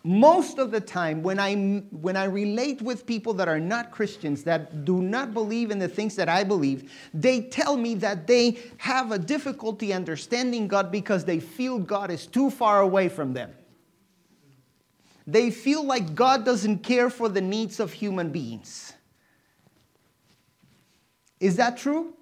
most 0.09 0.59
of 0.59 0.71
the 0.71 0.81
time 0.81 1.23
when 1.23 1.38
I, 1.38 1.55
when 1.91 2.17
I 2.17 2.25
relate 2.25 2.81
with 2.81 3.05
people 3.05 3.35
that 3.35 3.47
are 3.47 3.61
not 3.61 3.91
Christians, 3.91 4.43
that 4.45 4.87
do 4.87 5.03
not 5.03 5.35
believe 5.35 5.71
in 5.71 5.79
the 5.79 5.87
things 5.87 6.17
that 6.17 6.31
I 6.31 6.45
believe, 6.45 6.91
they 7.12 7.43
tell 7.43 7.77
me 7.77 7.95
that 7.97 8.27
they 8.27 8.59
have 8.79 9.12
a 9.12 9.19
difficulty 9.19 9.93
understanding 9.93 10.67
God 10.67 10.91
because 10.91 11.27
they 11.27 11.38
feel 11.41 11.79
God 11.79 12.11
is 12.11 12.27
too 12.27 12.49
far 12.49 12.81
away 12.81 13.11
from 13.11 13.35
them. 13.35 13.53
They 15.27 15.50
feel 15.50 15.85
like 15.85 16.15
God 16.15 16.43
doesn't 16.43 16.79
care 16.79 17.11
for 17.11 17.29
the 17.29 17.43
needs 17.43 17.79
of 17.79 17.93
human 17.93 18.31
beings. 18.31 18.95
Is 21.38 21.57
that 21.57 21.77
true? 21.77 22.15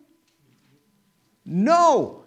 No. 1.44 2.24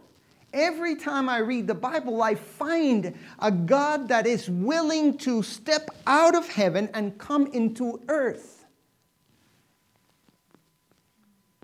Every 0.53 0.95
time 0.95 1.29
I 1.29 1.39
read 1.39 1.67
the 1.67 1.75
Bible, 1.75 2.21
I 2.23 2.35
find 2.35 3.15
a 3.37 3.51
God 3.51 4.07
that 4.07 4.25
is 4.25 4.49
willing 4.49 5.17
to 5.19 5.43
step 5.43 5.89
out 6.07 6.35
of 6.35 6.49
heaven 6.49 6.89
and 6.93 7.17
come 7.17 7.47
into 7.47 8.01
earth. 8.07 8.65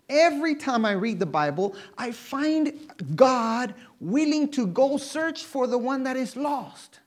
Every 0.07 0.53
time 0.53 0.85
I 0.85 0.91
read 0.91 1.19
the 1.19 1.25
Bible, 1.25 1.75
I 1.97 2.11
find 2.11 2.73
God 3.15 3.73
willing 3.99 4.49
to 4.51 4.67
go 4.67 4.97
search 4.97 5.43
for 5.43 5.65
the 5.65 5.79
one 5.79 6.03
that 6.03 6.15
is 6.15 6.35
lost. 6.35 6.99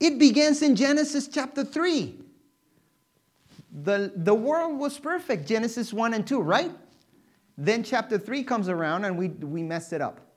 It 0.00 0.18
begins 0.18 0.62
in 0.62 0.74
Genesis 0.74 1.28
chapter 1.28 1.64
3. 1.64 2.16
The, 3.84 4.12
the 4.16 4.34
world 4.34 4.78
was 4.78 4.98
perfect, 4.98 5.46
Genesis 5.46 5.92
1 5.92 6.14
and 6.14 6.26
2, 6.26 6.40
right? 6.40 6.72
Then 7.56 7.84
chapter 7.84 8.18
3 8.18 8.42
comes 8.42 8.68
around 8.68 9.04
and 9.04 9.16
we, 9.16 9.28
we 9.28 9.62
messed 9.62 9.92
it 9.92 10.00
up. 10.00 10.27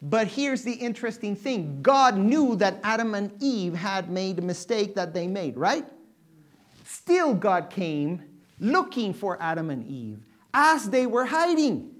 But 0.00 0.28
here's 0.28 0.62
the 0.62 0.72
interesting 0.72 1.34
thing 1.34 1.82
God 1.82 2.16
knew 2.16 2.56
that 2.56 2.78
Adam 2.82 3.14
and 3.14 3.32
Eve 3.42 3.74
had 3.74 4.10
made 4.10 4.38
a 4.38 4.42
mistake 4.42 4.94
that 4.94 5.12
they 5.12 5.26
made, 5.26 5.56
right? 5.56 5.86
Still, 6.84 7.34
God 7.34 7.70
came 7.70 8.22
looking 8.60 9.12
for 9.12 9.40
Adam 9.40 9.70
and 9.70 9.86
Eve 9.86 10.20
as 10.54 10.90
they 10.90 11.06
were 11.06 11.24
hiding. 11.24 11.94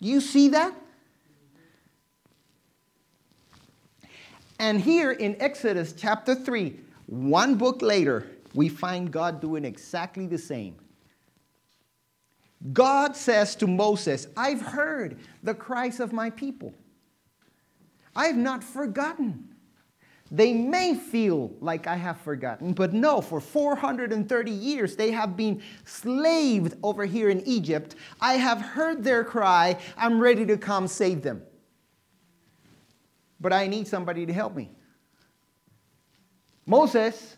You 0.00 0.20
see 0.20 0.48
that? 0.48 0.74
And 4.58 4.80
here 4.80 5.12
in 5.12 5.40
Exodus 5.40 5.92
chapter 5.92 6.34
3, 6.34 6.78
one 7.06 7.56
book 7.56 7.82
later, 7.82 8.26
we 8.54 8.68
find 8.68 9.10
God 9.10 9.40
doing 9.40 9.64
exactly 9.64 10.26
the 10.26 10.38
same. 10.38 10.76
God 12.72 13.16
says 13.16 13.56
to 13.56 13.66
Moses, 13.66 14.28
I've 14.36 14.60
heard 14.60 15.18
the 15.42 15.54
cries 15.54 15.98
of 15.98 16.12
my 16.12 16.30
people. 16.30 16.74
I've 18.14 18.36
not 18.36 18.62
forgotten. 18.62 19.48
They 20.30 20.54
may 20.54 20.94
feel 20.94 21.52
like 21.60 21.86
I 21.86 21.96
have 21.96 22.18
forgotten, 22.20 22.72
but 22.72 22.94
no, 22.94 23.20
for 23.20 23.40
430 23.40 24.50
years 24.50 24.96
they 24.96 25.10
have 25.10 25.36
been 25.36 25.60
slaved 25.84 26.74
over 26.82 27.04
here 27.04 27.28
in 27.28 27.42
Egypt. 27.46 27.96
I 28.20 28.34
have 28.34 28.60
heard 28.60 29.04
their 29.04 29.24
cry. 29.24 29.76
I'm 29.96 30.20
ready 30.20 30.46
to 30.46 30.56
come 30.56 30.86
save 30.88 31.22
them. 31.22 31.42
But 33.40 33.52
I 33.52 33.66
need 33.66 33.86
somebody 33.88 34.24
to 34.24 34.32
help 34.32 34.54
me. 34.54 34.70
Moses, 36.64 37.36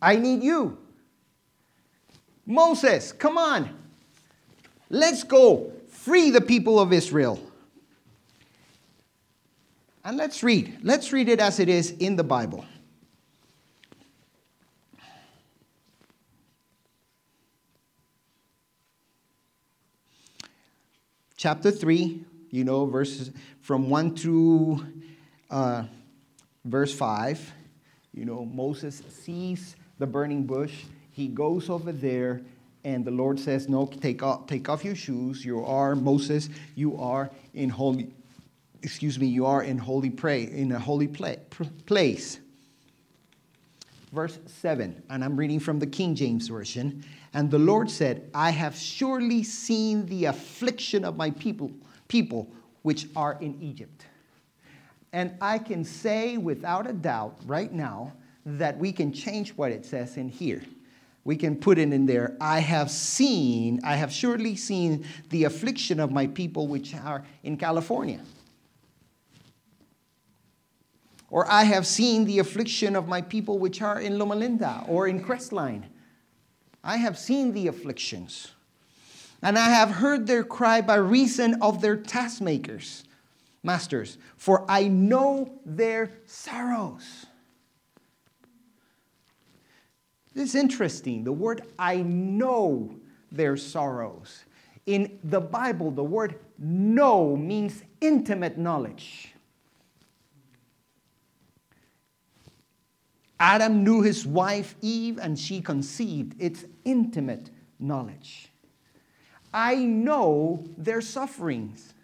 I 0.00 0.16
need 0.16 0.42
you. 0.42 0.78
Moses, 2.46 3.12
come 3.12 3.38
on. 3.38 3.83
Let's 4.94 5.24
go. 5.24 5.72
Free 5.88 6.30
the 6.30 6.40
people 6.40 6.78
of 6.78 6.92
Israel. 6.92 7.40
And 10.04 10.16
let's 10.16 10.44
read. 10.44 10.78
Let's 10.82 11.12
read 11.12 11.28
it 11.28 11.40
as 11.40 11.58
it 11.58 11.68
is 11.68 11.90
in 11.90 12.14
the 12.14 12.22
Bible. 12.22 12.64
Chapter 21.36 21.72
3, 21.72 22.24
you 22.50 22.62
know, 22.62 22.86
verses 22.86 23.32
from 23.62 23.90
1 23.90 24.16
through 24.16 24.86
uh, 25.50 25.82
verse 26.64 26.94
5. 26.94 27.52
You 28.12 28.26
know, 28.26 28.44
Moses 28.44 29.02
sees 29.08 29.74
the 29.98 30.06
burning 30.06 30.44
bush. 30.44 30.84
He 31.10 31.26
goes 31.26 31.68
over 31.68 31.90
there, 31.90 32.42
and 32.84 33.04
the 33.04 33.10
Lord 33.10 33.40
says, 33.40 33.68
No, 33.68 33.86
take 33.86 34.22
off, 34.22 34.46
take 34.46 34.68
off 34.68 34.84
your 34.84 34.94
shoes. 34.94 35.44
You 35.44 35.64
are, 35.64 35.96
Moses, 35.96 36.48
you 36.74 36.96
are 36.98 37.30
in 37.54 37.70
holy 37.70 38.12
excuse 38.84 39.18
me, 39.18 39.26
you 39.26 39.46
are 39.46 39.62
in 39.62 39.78
holy 39.78 40.10
pray 40.10 40.44
in 40.44 40.70
a 40.72 40.78
holy 40.78 41.08
place. 41.08 42.38
Verse 44.12 44.38
7, 44.46 45.02
and 45.10 45.24
I'm 45.24 45.36
reading 45.36 45.58
from 45.58 45.78
the 45.78 45.86
King 45.86 46.14
James 46.14 46.48
Version. 46.48 47.02
And 47.32 47.50
the 47.50 47.58
Lord 47.58 47.90
said, 47.90 48.30
I 48.32 48.50
have 48.50 48.76
surely 48.76 49.42
seen 49.42 50.06
the 50.06 50.26
affliction 50.26 51.04
of 51.04 51.16
my 51.16 51.30
people, 51.30 51.72
people 52.06 52.52
which 52.82 53.08
are 53.16 53.38
in 53.40 53.60
Egypt. 53.60 54.06
And 55.12 55.34
I 55.40 55.58
can 55.58 55.82
say 55.82 56.36
without 56.36 56.88
a 56.88 56.92
doubt 56.92 57.40
right 57.46 57.72
now 57.72 58.12
that 58.46 58.78
we 58.78 58.92
can 58.92 59.12
change 59.12 59.50
what 59.56 59.72
it 59.72 59.86
says 59.86 60.16
in 60.16 60.28
here. 60.28 60.62
We 61.24 61.36
can 61.36 61.56
put 61.56 61.78
it 61.78 61.92
in 61.92 62.06
there. 62.06 62.36
I 62.40 62.60
have 62.60 62.90
seen, 62.90 63.80
I 63.82 63.96
have 63.96 64.12
surely 64.12 64.56
seen 64.56 65.06
the 65.30 65.44
affliction 65.44 65.98
of 65.98 66.12
my 66.12 66.26
people 66.26 66.68
which 66.68 66.94
are 66.94 67.24
in 67.42 67.56
California. 67.56 68.20
Or 71.30 71.50
I 71.50 71.64
have 71.64 71.86
seen 71.86 72.26
the 72.26 72.38
affliction 72.38 72.94
of 72.94 73.08
my 73.08 73.22
people 73.22 73.58
which 73.58 73.80
are 73.82 74.00
in 74.00 74.18
Loma 74.18 74.36
Linda 74.36 74.84
or 74.86 75.08
in 75.08 75.24
Crestline. 75.24 75.84
I 76.84 76.98
have 76.98 77.18
seen 77.18 77.52
the 77.52 77.66
afflictions. 77.68 78.52
And 79.42 79.58
I 79.58 79.70
have 79.70 79.90
heard 79.90 80.26
their 80.26 80.44
cry 80.44 80.80
by 80.80 80.96
reason 80.96 81.60
of 81.60 81.80
their 81.80 81.96
taskmakers, 81.96 83.04
masters, 83.62 84.16
for 84.36 84.64
I 84.70 84.88
know 84.88 85.58
their 85.64 86.12
sorrows. 86.26 87.26
This 90.34 90.50
is 90.50 90.54
interesting. 90.56 91.24
The 91.24 91.32
word 91.32 91.62
I 91.78 91.96
know 92.02 92.94
their 93.30 93.56
sorrows. 93.56 94.44
In 94.86 95.18
the 95.24 95.40
Bible, 95.40 95.90
the 95.90 96.04
word 96.04 96.40
know 96.58 97.36
means 97.36 97.82
intimate 98.00 98.58
knowledge. 98.58 99.34
Adam 103.40 103.84
knew 103.84 104.02
his 104.02 104.26
wife 104.26 104.74
Eve 104.80 105.18
and 105.18 105.38
she 105.38 105.60
conceived. 105.60 106.34
It's 106.38 106.64
intimate 106.84 107.50
knowledge. 107.78 108.50
I 109.52 109.76
know 109.76 110.64
their 110.76 111.00
sufferings. 111.00 111.94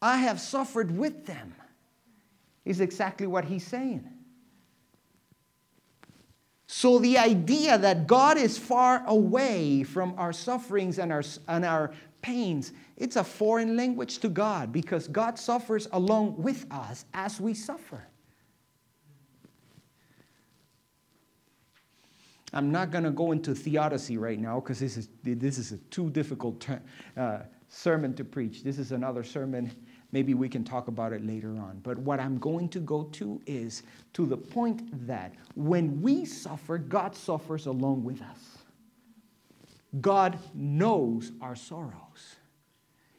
I 0.00 0.18
have 0.18 0.40
suffered 0.40 0.96
with 0.96 1.26
them, 1.26 1.54
is 2.64 2.80
exactly 2.80 3.26
what 3.26 3.44
he's 3.44 3.66
saying. 3.66 4.11
So, 6.74 6.98
the 6.98 7.18
idea 7.18 7.76
that 7.76 8.06
God 8.06 8.38
is 8.38 8.56
far 8.56 9.04
away 9.06 9.82
from 9.82 10.14
our 10.16 10.32
sufferings 10.32 10.98
and 10.98 11.12
our, 11.12 11.22
and 11.46 11.66
our 11.66 11.92
pains, 12.22 12.72
it's 12.96 13.16
a 13.16 13.22
foreign 13.22 13.76
language 13.76 14.20
to 14.20 14.30
God 14.30 14.72
because 14.72 15.06
God 15.06 15.38
suffers 15.38 15.86
along 15.92 16.42
with 16.42 16.64
us 16.70 17.04
as 17.12 17.38
we 17.38 17.52
suffer. 17.52 18.02
I'm 22.54 22.72
not 22.72 22.90
going 22.90 23.04
to 23.04 23.10
go 23.10 23.32
into 23.32 23.54
theodicy 23.54 24.16
right 24.16 24.40
now 24.40 24.58
because 24.58 24.80
this 24.80 24.96
is, 24.96 25.10
this 25.22 25.58
is 25.58 25.72
a 25.72 25.78
too 25.90 26.08
difficult 26.08 26.58
ter- 26.58 26.82
uh, 27.18 27.40
sermon 27.68 28.14
to 28.14 28.24
preach. 28.24 28.64
This 28.64 28.78
is 28.78 28.92
another 28.92 29.24
sermon. 29.24 29.70
Maybe 30.12 30.34
we 30.34 30.48
can 30.48 30.62
talk 30.62 30.88
about 30.88 31.14
it 31.14 31.26
later 31.26 31.58
on. 31.58 31.80
But 31.82 31.98
what 31.98 32.20
I'm 32.20 32.38
going 32.38 32.68
to 32.70 32.80
go 32.80 33.04
to 33.12 33.40
is 33.46 33.82
to 34.12 34.26
the 34.26 34.36
point 34.36 35.06
that 35.06 35.32
when 35.54 36.02
we 36.02 36.26
suffer, 36.26 36.76
God 36.76 37.16
suffers 37.16 37.64
along 37.66 38.04
with 38.04 38.20
us. 38.20 38.58
God 40.00 40.38
knows 40.54 41.32
our 41.40 41.56
sorrows. 41.56 42.36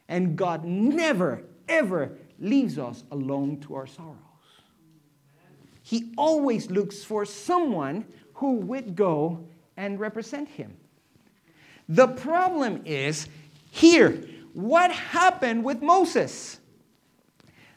And 0.07 0.35
God 0.35 0.65
never, 0.65 1.43
ever 1.67 2.11
leaves 2.39 2.77
us 2.77 3.03
alone 3.11 3.59
to 3.61 3.75
our 3.75 3.87
sorrows. 3.87 4.17
He 5.81 6.13
always 6.17 6.69
looks 6.69 7.03
for 7.03 7.25
someone 7.25 8.05
who 8.35 8.57
would 8.57 8.95
go 8.95 9.47
and 9.77 9.99
represent 9.99 10.47
him. 10.47 10.77
The 11.89 12.07
problem 12.07 12.83
is 12.85 13.27
here 13.71 14.23
what 14.53 14.91
happened 14.91 15.63
with 15.63 15.81
Moses? 15.81 16.59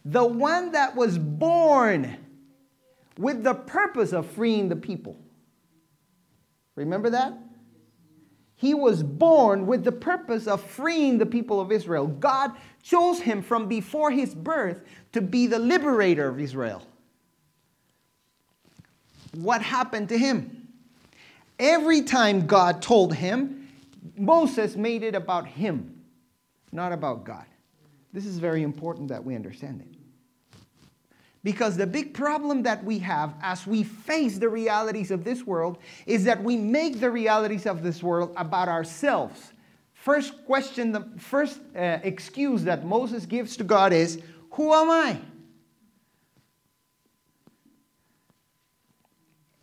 The 0.07 0.25
one 0.25 0.73
that 0.73 0.97
was 0.97 1.19
born 1.19 2.16
with 3.19 3.42
the 3.42 3.55
purpose 3.55 4.12
of 4.12 4.27
freeing 4.27 4.69
the 4.69 4.77
people. 4.77 5.19
Remember 6.75 7.11
that? 7.11 7.37
He 8.57 8.73
was 8.73 9.03
born 9.03 9.66
with 9.66 9.85
the 9.85 9.92
purpose 9.92 10.47
of 10.47 10.62
freeing 10.62 11.19
the 11.19 11.27
people 11.27 11.61
of 11.61 11.71
Israel. 11.71 12.07
God 12.07 12.53
chose 12.83 13.21
him 13.21 13.42
from 13.42 13.69
before 13.69 14.11
his 14.11 14.35
birth 14.35 14.83
to 15.12 15.21
be 15.21 15.47
the 15.47 15.59
liberator 15.59 16.29
of 16.29 16.40
Israel 16.40 16.83
what 19.37 19.62
happened 19.62 20.09
to 20.09 20.19
him? 20.19 20.69
Every 21.59 22.03
time 22.03 22.47
God 22.47 22.83
told 22.83 23.14
him, 23.14 23.69
Moses 24.16 24.77
made 24.77 25.03
it 25.03 25.14
about 25.14 25.47
him, 25.47 26.03
not 26.73 26.92
about 26.92 27.25
God. 27.25 27.45
This 28.12 28.27
is 28.27 28.38
very 28.38 28.62
important 28.62 29.09
that 29.09 29.25
we 29.25 29.35
understand 29.35 29.83
it. 29.83 29.97
Because 31.45 31.77
the 31.77 31.87
big 31.87 32.12
problem 32.12 32.64
that 32.64 32.83
we 32.83 32.99
have 33.01 33.35
as 33.40 33.66
we 33.66 33.85
face 33.85 34.38
the 34.38 34.49
realities 34.49 35.11
of 35.11 35.23
this 35.23 35.45
world 35.45 35.79
is 36.05 36.25
that 36.25 36.42
we 36.42 36.57
make 36.57 36.99
the 36.99 37.11
realities 37.11 37.66
of 37.66 37.83
this 37.85 38.03
world 38.03 38.33
about 38.37 38.69
ourselves. 38.69 39.53
First 39.95 40.45
question, 40.45 40.92
the 40.92 41.07
first 41.19 41.61
uh, 41.77 41.99
excuse 42.03 42.64
that 42.64 42.85
Moses 42.85 43.27
gives 43.27 43.57
to 43.59 43.64
God 43.64 43.92
is, 43.92 44.21
Who 44.53 44.73
am 44.73 44.90
I? 44.90 45.21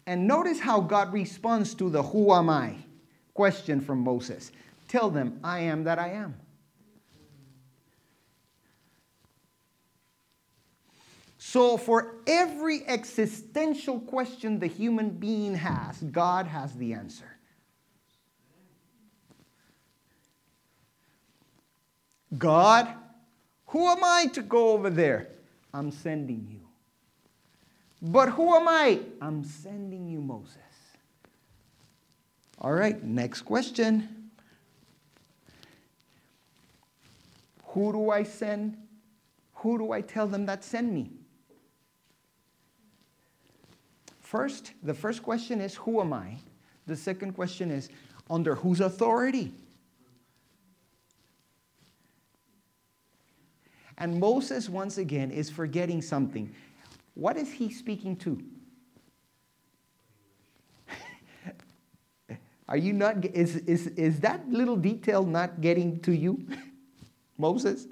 And 0.06 0.28
notice 0.28 0.60
how 0.60 0.82
God 0.82 1.14
responds 1.14 1.74
to 1.76 1.90
the 1.90 2.04
who 2.04 2.34
am 2.34 2.50
I. 2.50 2.76
question 3.34 3.82
from 3.82 4.00
Moses 4.00 4.52
Tell 4.88 5.10
them, 5.10 5.40
I 5.44 5.60
am 5.60 5.84
that 5.86 5.98
I 5.98 6.10
am. 6.10 6.36
So, 11.54 11.78
for 11.78 12.16
every 12.26 12.84
existential 12.88 14.00
question 14.00 14.58
the 14.58 14.66
human 14.66 15.12
being 15.12 15.54
has, 15.54 15.98
God 16.02 16.48
has 16.48 16.74
the 16.74 16.94
answer. 16.94 17.38
God, 22.36 22.88
who 23.68 23.88
am 23.88 24.04
I 24.04 24.26
to 24.34 24.42
go 24.42 24.72
over 24.72 24.90
there? 24.90 25.30
I'm 25.76 25.92
sending 25.92 26.48
you. 26.50 26.62
But 28.02 28.30
who 28.30 28.56
am 28.56 28.68
I? 28.68 29.02
I'm 29.22 29.44
sending 29.44 30.08
you 30.08 30.22
Moses. 30.22 30.58
All 32.58 32.74
right, 32.74 33.04
next 33.04 33.44
question. 33.44 34.32
Who 37.66 37.92
do 37.92 38.10
I 38.10 38.24
send? 38.24 38.76
Who 39.58 39.78
do 39.78 39.92
I 39.92 40.02
tell 40.02 40.26
them 40.26 40.48
that 40.48 40.64
send 40.64 40.92
me? 40.92 41.12
First, 44.34 44.74
the 44.82 44.96
first 44.96 45.22
question 45.22 45.62
is, 45.62 45.76
Who 45.76 46.02
am 46.02 46.12
I? 46.12 46.38
The 46.88 46.96
second 46.96 47.34
question 47.34 47.70
is, 47.70 47.90
Under 48.32 48.56
whose 48.56 48.82
authority? 48.82 49.54
And 54.00 54.20
Moses, 54.20 54.70
once 54.70 54.98
again, 54.98 55.30
is 55.30 55.52
forgetting 55.52 56.02
something. 56.02 56.52
What 57.14 57.38
is 57.38 57.52
he 57.52 57.72
speaking 57.72 58.16
to? 58.26 58.44
Are 62.68 62.78
you 62.78 62.92
not, 62.92 63.24
is, 63.26 63.58
is, 63.58 63.86
is 63.86 64.20
that 64.22 64.50
little 64.50 64.78
detail 64.78 65.24
not 65.24 65.62
getting 65.62 66.00
to 66.00 66.12
you, 66.12 66.44
Moses? 67.38 67.86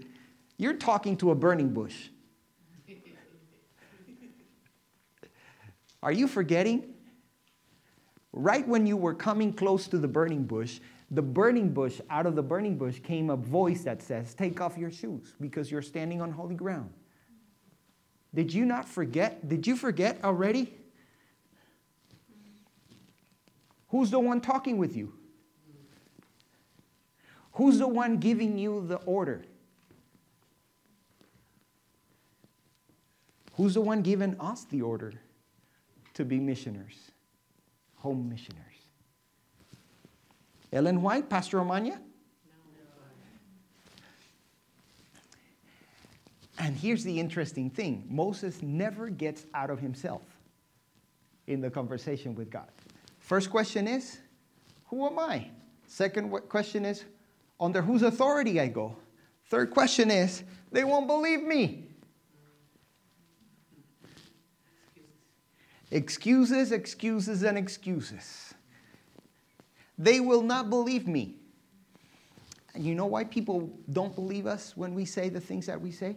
You're 0.58 0.74
talking 0.74 1.16
to 1.18 1.30
a 1.30 1.36
burning 1.36 1.70
bush. 1.70 2.10
Are 6.04 6.12
you 6.12 6.28
forgetting? 6.28 6.94
Right 8.34 8.68
when 8.68 8.86
you 8.86 8.98
were 8.98 9.14
coming 9.14 9.54
close 9.54 9.88
to 9.88 9.98
the 9.98 10.08
burning 10.08 10.44
bush, 10.44 10.80
the 11.12 11.22
burning 11.22 11.74
bush, 11.74 12.00
out 12.10 12.26
of 12.26 12.36
the 12.36 12.42
burning 12.42 12.78
bush 12.78 13.00
came 13.00 13.30
a 13.30 13.36
voice 13.36 13.84
that 13.84 14.02
says, 14.02 14.34
Take 14.34 14.62
off 14.62 14.78
your 14.78 14.92
shoes 14.92 15.34
because 15.42 15.70
you're 15.70 15.82
standing 15.82 16.22
on 16.22 16.32
holy 16.32 16.56
ground. 16.56 16.92
Did 18.34 18.54
you 18.54 18.66
not 18.66 18.88
forget? 18.88 19.48
Did 19.50 19.68
you 19.68 19.76
forget 19.76 20.20
already? 20.24 20.74
Who's 23.90 24.10
the 24.10 24.20
one 24.20 24.40
talking 24.40 24.78
with 24.78 24.96
you? 24.96 25.14
Who's 27.54 27.80
the 27.80 27.88
one 27.90 28.18
giving 28.18 28.58
you 28.58 28.86
the 28.88 28.96
order? 28.96 29.44
Who's 33.56 33.74
the 33.74 33.82
one 33.82 34.02
giving 34.02 34.40
us 34.40 34.64
the 34.64 34.82
order 34.82 35.14
to 36.14 36.26
be 36.26 36.40
missioners, 36.40 37.12
home 37.96 38.30
missioners? 38.30 38.58
Ellen 40.74 41.02
White, 41.02 41.30
Pastor 41.30 41.60
Omania? 41.60 42.00
And 46.62 46.76
here's 46.76 47.04
the 47.04 47.20
interesting 47.20 47.72
thing 47.72 48.06
Moses 48.08 48.62
never 48.62 49.10
gets 49.10 49.46
out 49.54 49.72
of 49.72 49.80
himself 49.80 50.22
in 51.48 51.60
the 51.60 51.72
conversation 51.72 52.36
with 52.36 52.52
God. 52.52 52.70
First 53.20 53.50
question 53.50 53.88
is, 53.88 54.20
Who 54.86 55.08
am 55.08 55.18
I? 55.18 55.48
Second 55.88 56.30
question 56.50 56.86
is, 56.86 57.04
Under 57.60 57.82
whose 57.82 58.04
authority 58.04 58.60
I 58.60 58.68
go? 58.68 58.96
Third 59.50 59.72
question 59.72 60.12
is, 60.12 60.44
They 60.72 60.84
won't 60.84 61.08
believe 61.08 61.42
me. 61.42 61.88
Excuses, 65.92 66.72
excuses, 66.72 67.44
and 67.44 67.58
excuses. 67.58 68.54
They 69.98 70.20
will 70.20 70.42
not 70.42 70.70
believe 70.70 71.08
me. 71.08 71.36
And 72.74 72.86
you 72.86 72.96
know 72.96 73.06
why 73.06 73.26
people 73.26 73.70
don't 73.92 74.16
believe 74.16 74.48
us 74.48 74.76
when 74.78 74.96
we 74.96 75.04
say 75.04 75.28
the 75.28 75.42
things 75.42 75.66
that 75.66 75.80
we 75.80 75.92
say? 75.92 76.16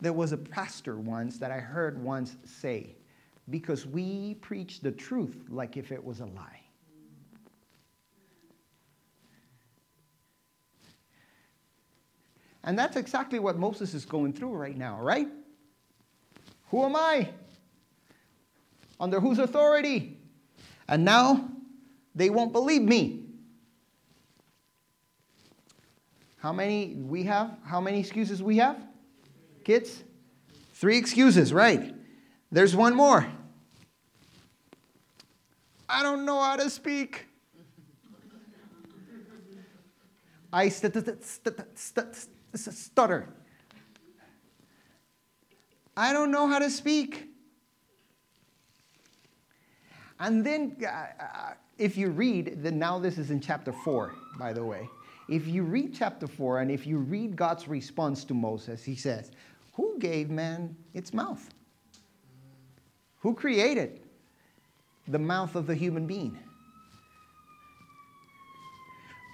There 0.00 0.14
was 0.14 0.32
a 0.32 0.36
pastor 0.36 0.96
once 0.96 1.38
that 1.38 1.50
I 1.50 1.58
heard 1.58 2.02
once 2.02 2.36
say, 2.44 2.96
because 3.50 3.86
we 3.86 4.34
preach 4.40 4.80
the 4.80 4.92
truth 4.92 5.44
like 5.48 5.76
if 5.76 5.92
it 5.92 6.02
was 6.02 6.20
a 6.20 6.26
lie. 6.26 6.60
And 12.64 12.76
that's 12.78 12.96
exactly 12.96 13.38
what 13.38 13.58
Moses 13.58 13.94
is 13.94 14.04
going 14.04 14.32
through 14.32 14.54
right 14.54 14.76
now, 14.76 15.00
right? 15.00 15.28
Who 16.70 16.84
am 16.84 16.96
I? 16.96 17.28
Under 18.98 19.20
whose 19.20 19.38
authority? 19.38 20.18
And 20.88 21.04
now 21.04 21.50
they 22.14 22.30
won't 22.30 22.52
believe 22.52 22.82
me. 22.82 23.24
How 26.38 26.52
many 26.52 26.94
we 26.94 27.24
have? 27.24 27.56
How 27.64 27.80
many 27.80 28.00
excuses 28.00 28.42
we 28.42 28.56
have? 28.58 28.76
Kids? 29.64 30.04
Three 30.74 30.96
excuses, 30.96 31.52
right? 31.52 31.94
There's 32.52 32.76
one 32.76 32.94
more. 32.94 33.26
I 35.88 36.02
don't 36.02 36.24
know 36.24 36.40
how 36.40 36.56
to 36.56 36.70
speak. 36.70 37.26
I 40.52 40.68
stutter. 40.68 41.02
I 45.96 46.12
don't 46.12 46.30
know 46.30 46.46
how 46.46 46.58
to 46.58 46.70
speak. 46.70 47.28
And 50.18 50.44
then, 50.44 50.76
uh, 50.82 50.86
uh, 50.86 51.52
if 51.78 51.96
you 51.96 52.10
read, 52.10 52.62
then 52.62 52.78
now 52.78 52.98
this 52.98 53.18
is 53.18 53.30
in 53.30 53.40
chapter 53.40 53.72
4, 53.72 54.14
by 54.38 54.52
the 54.52 54.64
way. 54.64 54.88
If 55.28 55.46
you 55.46 55.62
read 55.62 55.94
chapter 55.94 56.26
4 56.26 56.60
and 56.60 56.70
if 56.70 56.86
you 56.86 56.98
read 56.98 57.36
God's 57.36 57.68
response 57.68 58.24
to 58.24 58.34
Moses, 58.34 58.84
he 58.84 58.94
says, 58.94 59.32
Who 59.74 59.98
gave 59.98 60.30
man 60.30 60.74
its 60.94 61.12
mouth? 61.12 61.50
Who 63.20 63.34
created 63.34 64.00
the 65.08 65.18
mouth 65.18 65.54
of 65.54 65.66
the 65.66 65.74
human 65.74 66.06
being? 66.06 66.38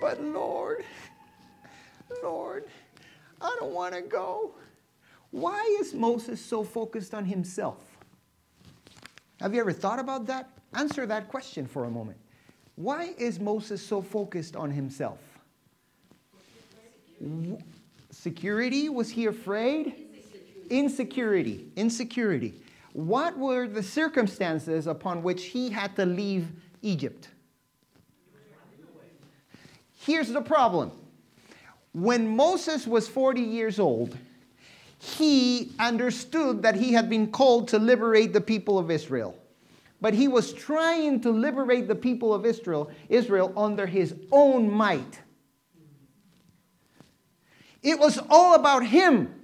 But 0.00 0.20
Lord, 0.20 0.84
Lord, 2.22 2.64
I 3.40 3.54
don't 3.60 3.72
want 3.72 3.94
to 3.94 4.02
go. 4.02 4.54
Why 5.30 5.78
is 5.80 5.94
Moses 5.94 6.40
so 6.40 6.64
focused 6.64 7.14
on 7.14 7.24
himself? 7.24 7.91
Have 9.42 9.52
you 9.54 9.60
ever 9.60 9.72
thought 9.72 9.98
about 9.98 10.26
that? 10.26 10.50
Answer 10.74 11.04
that 11.06 11.28
question 11.28 11.66
for 11.66 11.86
a 11.86 11.90
moment. 11.90 12.16
Why 12.76 13.12
is 13.18 13.40
Moses 13.40 13.84
so 13.84 14.00
focused 14.00 14.54
on 14.54 14.70
himself? 14.70 15.18
Security? 18.12 18.88
Was 18.88 19.10
he 19.10 19.26
afraid? 19.26 19.94
Insecurity. 20.70 21.66
Insecurity. 21.74 22.54
What 22.92 23.36
were 23.36 23.66
the 23.66 23.82
circumstances 23.82 24.86
upon 24.86 25.24
which 25.24 25.46
he 25.46 25.70
had 25.70 25.96
to 25.96 26.06
leave 26.06 26.46
Egypt? 26.82 27.28
Here's 29.98 30.28
the 30.28 30.40
problem. 30.40 30.92
When 31.92 32.36
Moses 32.36 32.86
was 32.86 33.08
40 33.08 33.40
years 33.40 33.80
old, 33.80 34.16
he 35.04 35.72
understood 35.80 36.62
that 36.62 36.76
he 36.76 36.92
had 36.92 37.10
been 37.10 37.32
called 37.32 37.66
to 37.66 37.78
liberate 37.78 38.32
the 38.32 38.40
people 38.40 38.78
of 38.78 38.88
Israel. 38.88 39.36
But 40.00 40.14
he 40.14 40.28
was 40.28 40.52
trying 40.52 41.20
to 41.22 41.30
liberate 41.32 41.88
the 41.88 41.96
people 41.96 42.32
of 42.32 42.46
Israel, 42.46 42.88
Israel 43.08 43.52
under 43.56 43.84
his 43.84 44.14
own 44.30 44.70
might. 44.70 45.20
It 47.82 47.98
was 47.98 48.20
all 48.30 48.54
about 48.54 48.86
him. 48.86 49.34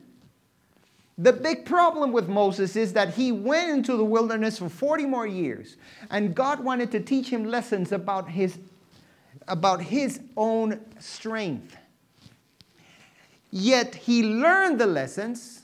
The 1.18 1.33
big 1.33 1.66
problem 1.66 2.12
with 2.12 2.29
Moses 2.29 2.77
is 2.77 2.92
that 2.92 3.14
he 3.14 3.33
went 3.33 3.68
into 3.68 3.97
the 3.97 4.05
wilderness 4.05 4.61
for 4.61 4.68
40 4.68 5.07
more 5.07 5.27
years, 5.27 5.77
and 6.09 6.37
God 6.37 6.61
wanted 6.61 6.92
to 6.92 7.01
teach 7.01 7.31
him 7.31 7.44
lessons 7.44 7.90
about 7.90 8.31
his, 8.31 8.61
about 9.49 9.83
his 9.83 10.21
own 10.37 10.81
strength. 11.01 11.77
Yet 13.51 13.95
he 13.95 14.23
learned 14.23 14.79
the 14.79 14.87
lessons, 14.87 15.63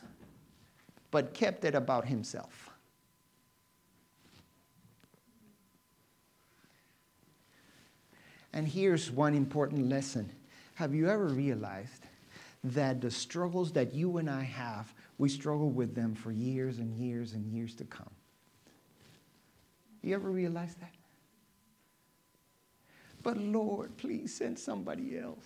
but 1.10 1.34
kept 1.34 1.64
it 1.64 1.74
about 1.74 2.06
himself. 2.06 2.70
And 8.52 8.68
here's 8.68 9.10
one 9.10 9.34
important 9.34 9.88
lesson 9.88 10.30
Have 10.76 10.94
you 10.94 11.08
ever 11.10 11.26
realized 11.26 12.06
that 12.62 13.00
the 13.00 13.10
struggles 13.10 13.72
that 13.72 13.92
you 13.92 14.16
and 14.16 14.30
I 14.30 14.42
have, 14.42 14.94
we 15.18 15.28
struggle 15.28 15.70
with 15.70 15.94
them 15.94 16.14
for 16.14 16.32
years 16.32 16.78
and 16.78 16.94
years 16.96 17.32
and 17.34 17.46
years 17.46 17.74
to 17.74 17.84
come? 17.84 18.10
You 20.02 20.14
ever 20.14 20.30
realize 20.30 20.74
that? 20.76 20.92
But 23.22 23.38
Lord, 23.38 23.96
please 23.96 24.34
send 24.34 24.58
somebody 24.58 25.18
else. 25.18 25.44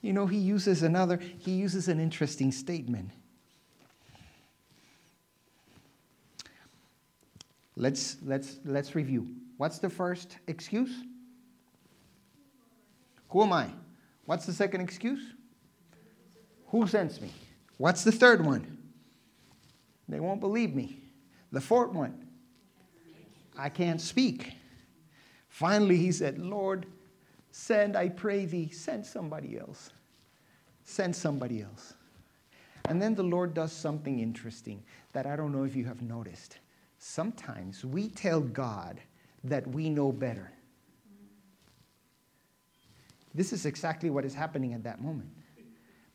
You 0.00 0.12
know, 0.12 0.26
he 0.26 0.38
uses 0.38 0.82
another, 0.82 1.16
he 1.38 1.52
uses 1.52 1.88
an 1.88 1.98
interesting 1.98 2.52
statement. 2.52 3.10
Let's, 7.76 8.16
let's, 8.24 8.58
let's 8.64 8.94
review. 8.94 9.28
What's 9.56 9.78
the 9.78 9.90
first 9.90 10.38
excuse? 10.46 10.90
Who 13.30 13.42
am 13.42 13.52
I? 13.52 13.70
What's 14.24 14.46
the 14.46 14.52
second 14.52 14.80
excuse? 14.80 15.20
Who 16.68 16.86
sends 16.86 17.20
me? 17.20 17.30
What's 17.76 18.04
the 18.04 18.12
third 18.12 18.44
one? 18.44 18.78
They 20.08 20.20
won't 20.20 20.40
believe 20.40 20.74
me. 20.74 21.02
The 21.52 21.60
fourth 21.60 21.92
one, 21.92 22.26
I 23.56 23.68
can't 23.68 24.00
speak. 24.00 24.52
Finally, 25.48 25.96
he 25.96 26.12
said, 26.12 26.38
Lord, 26.38 26.86
send, 27.58 27.96
I 27.96 28.08
pray 28.08 28.44
thee, 28.46 28.70
send 28.70 29.04
somebody 29.04 29.58
else. 29.58 29.90
Send 30.84 31.14
somebody 31.14 31.60
else. 31.60 31.94
And 32.88 33.02
then 33.02 33.14
the 33.14 33.24
Lord 33.24 33.52
does 33.52 33.72
something 33.72 34.20
interesting 34.20 34.82
that 35.12 35.26
I 35.26 35.34
don't 35.34 35.52
know 35.52 35.64
if 35.64 35.74
you 35.74 35.84
have 35.84 36.00
noticed. 36.00 36.58
Sometimes 36.98 37.84
we 37.84 38.08
tell 38.08 38.40
God 38.40 39.00
that 39.44 39.66
we 39.66 39.90
know 39.90 40.12
better. 40.12 40.52
This 43.34 43.52
is 43.52 43.66
exactly 43.66 44.08
what 44.08 44.24
is 44.24 44.34
happening 44.34 44.72
at 44.72 44.84
that 44.84 45.02
moment. 45.02 45.28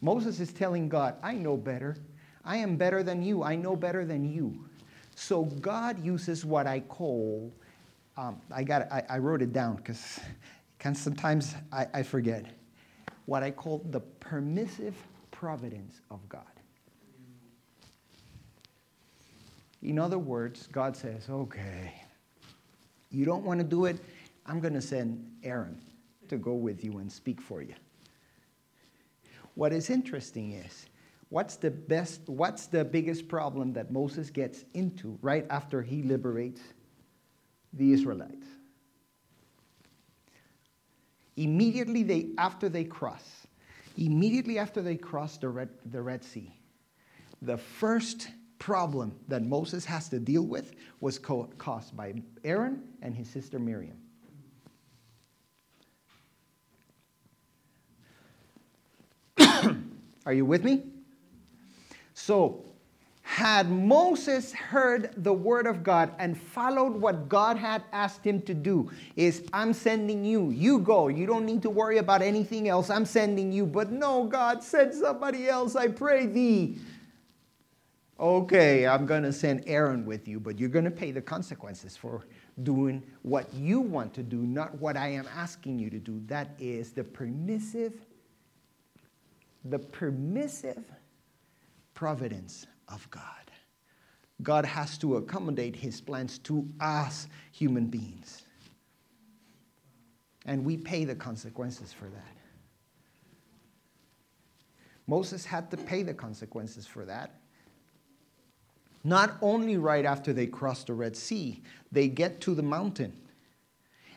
Moses 0.02 0.40
is 0.40 0.52
telling 0.52 0.90
God, 0.90 1.16
I 1.22 1.34
know 1.34 1.58
better. 1.58 1.98
I 2.44 2.58
am 2.58 2.78
better 2.78 3.04
than 3.04 3.22
you. 3.22 3.44
I 3.44 3.56
know 3.56 3.76
better 3.76 4.06
than 4.06 4.26
you. 4.26 4.66
So 5.16 5.44
God 5.44 6.04
uses 6.04 6.44
what 6.46 6.68
I 6.68 6.80
call, 6.80 7.54
um, 8.18 8.42
I, 8.52 8.64
got, 8.64 8.92
I, 8.92 9.04
I, 9.10 9.18
wrote 9.20 9.42
it 9.42 9.54
down 9.54 9.76
because 9.76 10.20
sometimes 10.92 11.56
I, 11.72 11.88
I 11.94 12.04
forget, 12.04 12.46
what 13.26 13.42
I 13.42 13.52
call 13.52 13.82
the 13.90 14.02
permissive 14.02 14.96
providence 15.32 16.02
of 16.12 16.28
God. 16.28 16.42
In 19.82 19.98
other 19.98 20.20
words, 20.20 20.68
God 20.72 20.98
says, 20.98 21.30
okay, 21.30 21.94
you 23.12 23.24
don't 23.24 23.44
want 23.44 23.60
to 23.60 23.64
do 23.64 23.86
it? 23.86 24.00
I'm 24.46 24.60
going 24.60 24.74
to 24.74 24.82
send 24.82 25.26
Aaron 25.44 25.80
to 26.28 26.38
go 26.38 26.54
with 26.54 26.84
you 26.84 26.98
and 26.98 27.12
speak 27.12 27.40
for 27.40 27.62
you. 27.62 27.76
What 29.56 29.72
is 29.72 29.90
interesting 29.90 30.54
is, 30.54 30.88
what's 31.30 31.56
the 31.56 31.72
best, 31.72 32.22
what's 32.28 32.66
the 32.66 32.84
biggest 32.84 33.28
problem 33.28 33.72
that 33.74 33.92
Moses 33.92 34.30
gets 34.30 34.66
into 34.74 35.18
right 35.22 35.46
after 35.50 35.82
he 35.82 36.04
liberates 36.04 36.62
the 37.74 37.94
Israelites? 37.94 38.48
Immediately 41.36 42.04
they, 42.04 42.30
after 42.38 42.70
they 42.70 42.84
cross, 42.84 43.48
immediately 43.98 44.60
after 44.60 44.82
they 44.82 44.96
cross 44.96 45.38
the 45.38 45.50
Red, 45.50 45.70
the 45.86 46.02
Red 46.02 46.24
Sea, 46.24 46.54
the 47.42 47.58
first 47.58 48.30
problem 48.60 49.14
that 49.28 49.44
Moses 49.44 49.84
has 49.86 50.08
to 50.10 50.20
deal 50.20 50.44
with 50.44 50.74
was 51.02 51.20
caused 51.20 51.98
by 51.98 52.14
Aaron 52.44 52.82
and 53.02 53.16
his 53.16 53.30
sister 53.30 53.60
Miriam. 53.60 53.98
Are 60.26 60.34
you 60.34 60.46
with 60.46 60.64
me? 60.64 60.84
So, 62.14 62.64
had 63.34 63.68
Moses 63.68 64.54
heard 64.54 65.10
the 65.18 65.34
word 65.34 65.66
of 65.66 65.82
God 65.82 66.12
and 66.20 66.40
followed 66.40 66.94
what 66.94 67.28
God 67.28 67.58
had 67.58 67.84
asked 67.92 68.24
him 68.24 68.44
to 68.44 68.54
do, 68.54 68.92
is 69.16 69.44
I'm 69.52 69.74
sending 69.74 70.24
you. 70.24 70.52
You 70.52 70.78
go. 70.78 71.08
You 71.08 71.26
don't 71.26 71.44
need 71.44 71.64
to 71.64 71.70
worry 71.72 71.98
about 71.98 72.22
anything 72.22 72.70
else. 72.70 72.92
I'm 72.92 73.06
sending 73.06 73.52
you. 73.52 73.66
But 73.66 73.92
no, 73.92 74.26
God, 74.26 74.62
send 74.62 74.94
somebody 74.94 75.50
else. 75.50 75.76
I 75.76 75.88
pray 75.88 76.28
thee. 76.28 76.78
Okay, 78.20 78.86
I'm 78.86 79.08
going 79.08 79.24
to 79.24 79.34
send 79.34 79.64
Aaron 79.66 80.06
with 80.06 80.28
you, 80.28 80.40
but 80.40 80.60
you're 80.60 80.70
going 80.70 80.86
to 80.86 80.92
pay 80.92 81.10
the 81.10 81.22
consequences 81.22 81.98
for 81.98 82.28
doing 82.62 83.02
what 83.24 83.52
you 83.52 83.80
want 83.80 84.14
to 84.14 84.22
do, 84.22 84.38
not 84.38 84.80
what 84.80 84.96
I 84.96 85.08
am 85.08 85.28
asking 85.36 85.80
you 85.80 85.90
to 85.90 85.98
do. 85.98 86.22
That 86.28 86.50
is 86.60 86.92
the 86.92 87.04
permissive 87.04 87.94
the 89.66 89.80
permissive 89.80 90.84
providence 91.94 92.68
of 92.94 93.10
God. 93.10 93.24
God 94.42 94.66
has 94.66 94.98
to 95.00 95.18
accommodate 95.18 95.76
his 95.76 96.02
plans 96.02 96.38
to 96.40 96.68
us 96.80 97.28
human 97.52 97.88
beings. 97.88 98.44
And 100.46 100.66
we 100.66 100.78
pay 100.78 101.06
the 101.06 101.16
consequences 101.16 101.94
for 101.94 102.06
that. 102.06 102.36
Moses 105.08 105.46
had 105.46 105.70
to 105.72 105.78
pay 105.78 106.04
the 106.04 106.14
consequences 106.14 106.86
for 106.88 107.06
that. 107.06 107.32
Not 109.04 109.38
only 109.42 109.78
right 109.78 110.06
after 110.06 110.32
they 110.32 110.48
cross 110.48 110.84
the 110.84 110.94
Red 110.94 111.16
Sea, 111.16 111.62
they 111.92 112.08
get 112.08 112.40
to 112.42 112.56
the 112.56 112.64
mountain. 112.64 113.14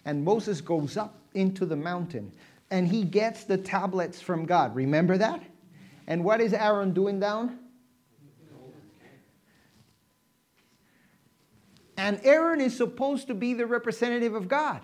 And 0.05 0.25
Moses 0.25 0.61
goes 0.61 0.97
up 0.97 1.19
into 1.35 1.67
the 1.67 1.77
mountain 1.77 2.33
and 2.71 2.87
he 2.87 3.03
gets 3.03 3.45
the 3.45 3.59
tablets 3.59 4.21
from 4.21 4.47
God. 4.47 4.75
Remember 4.75 5.19
that? 5.19 5.43
And 6.07 6.25
what 6.25 6.41
is 6.41 6.53
Aaron 6.53 6.93
doing 6.93 7.19
down? 7.19 7.59
And 11.97 12.21
Aaron 12.25 12.61
is 12.61 12.77
supposed 12.77 13.27
to 13.29 13.35
be 13.35 13.55
the 13.55 13.67
representative 13.67 14.35
of 14.35 14.49
God. 14.49 14.81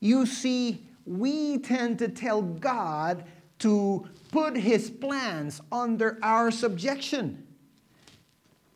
You 0.00 0.26
see, 0.26 0.86
we 1.04 1.58
tend 1.58 1.98
to 1.98 2.08
tell 2.08 2.42
God 2.42 3.24
to 3.60 4.08
put 4.32 4.56
his 4.56 4.90
plans 4.90 5.60
under 5.70 6.18
our 6.22 6.50
subjection. 6.50 7.46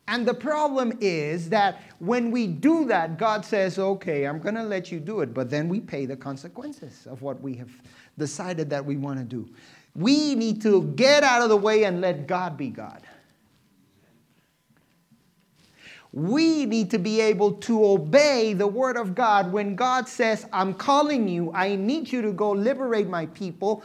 And 0.07 0.27
the 0.27 0.35
problem 0.35 0.99
is 1.01 1.49
that 1.49 1.81
when 1.99 2.31
we 2.31 2.47
do 2.47 2.85
that, 2.87 3.17
God 3.17 3.45
says, 3.45 3.79
okay, 3.79 4.27
I'm 4.27 4.38
going 4.38 4.55
to 4.55 4.62
let 4.62 4.93
you 4.93 5.01
do 5.01 5.21
it, 5.21 5.33
but 5.33 5.49
then 5.49 5.67
we 5.69 5.81
pay 5.81 6.05
the 6.05 6.17
consequences 6.17 7.07
of 7.07 7.23
what 7.23 7.40
we 7.40 7.55
have 7.55 7.71
decided 8.19 8.69
that 8.69 8.85
we 8.85 8.97
want 8.97 9.19
to 9.19 9.25
do. 9.25 9.49
We 9.94 10.35
need 10.35 10.62
to 10.62 10.83
get 10.96 11.22
out 11.22 11.42
of 11.42 11.48
the 11.48 11.57
way 11.57 11.85
and 11.85 12.00
let 12.00 12.26
God 12.26 12.57
be 12.57 12.68
God. 12.68 13.02
We 16.12 16.64
need 16.64 16.92
to 16.92 16.98
be 16.98 17.20
able 17.20 17.54
to 17.54 17.85
obey 17.85 18.54
the 18.54 18.68
word 18.68 18.96
of 18.96 19.16
God 19.16 19.50
when 19.50 19.74
God 19.74 20.09
says, 20.09 20.46
I'm 20.52 20.72
calling 20.74 21.28
you, 21.28 21.52
I 21.52 21.74
need 21.74 22.12
you 22.12 22.22
to 22.22 22.33
go 22.33 22.52
liberate 22.52 23.09
my 23.09 23.26
people. 23.26 23.83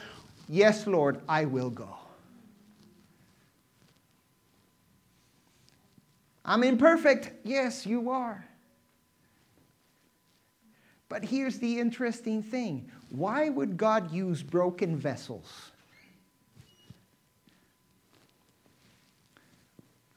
Yes, 0.47 0.85
Lord, 0.85 1.21
I 1.27 1.45
will 1.45 1.71
go. 1.71 1.95
I'm 6.45 6.63
imperfect. 6.63 7.31
Yes, 7.43 7.85
you 7.85 8.09
are. 8.09 8.45
But 11.09 11.25
here's 11.25 11.57
the 11.57 11.79
interesting 11.79 12.43
thing 12.43 12.89
why 13.09 13.49
would 13.49 13.75
God 13.75 14.11
use 14.11 14.43
broken 14.43 14.95
vessels? 14.95 15.71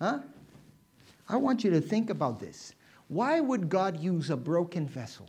Huh? 0.03 0.19
I 1.29 1.37
want 1.37 1.62
you 1.62 1.71
to 1.71 1.81
think 1.81 2.11
about 2.11 2.41
this. 2.41 2.75
Why 3.07 3.38
would 3.38 3.69
God 3.69 4.01
use 4.01 4.31
a 4.31 4.37
broken 4.37 4.88
vessel? 4.88 5.29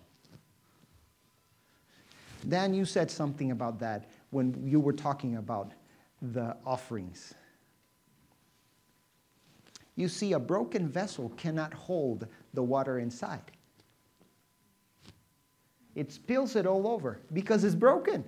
Dan, 2.50 2.74
you 2.74 2.84
said 2.84 3.12
something 3.12 3.52
about 3.52 3.80
that 3.82 4.10
when 4.32 4.60
you 4.66 4.80
were 4.80 4.92
talking 4.92 5.36
about 5.36 5.74
the 6.24 6.58
offerings. 6.66 7.36
You 9.96 10.08
see, 10.08 10.34
a 10.34 10.40
broken 10.40 10.90
vessel 10.90 11.30
cannot 11.38 11.72
hold 11.72 12.26
the 12.56 12.64
water 12.64 12.98
inside. 12.98 13.52
It 15.94 16.12
spills 16.12 16.56
it 16.56 16.66
all 16.66 16.88
over 16.88 17.20
because 17.32 17.64
it's 17.64 17.76
broken. 17.76 18.26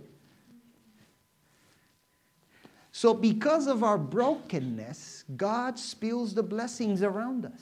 So, 2.98 3.14
because 3.14 3.68
of 3.68 3.84
our 3.84 3.98
brokenness, 3.98 5.26
God 5.36 5.78
spills 5.78 6.34
the 6.34 6.42
blessings 6.42 7.04
around 7.04 7.46
us. 7.46 7.62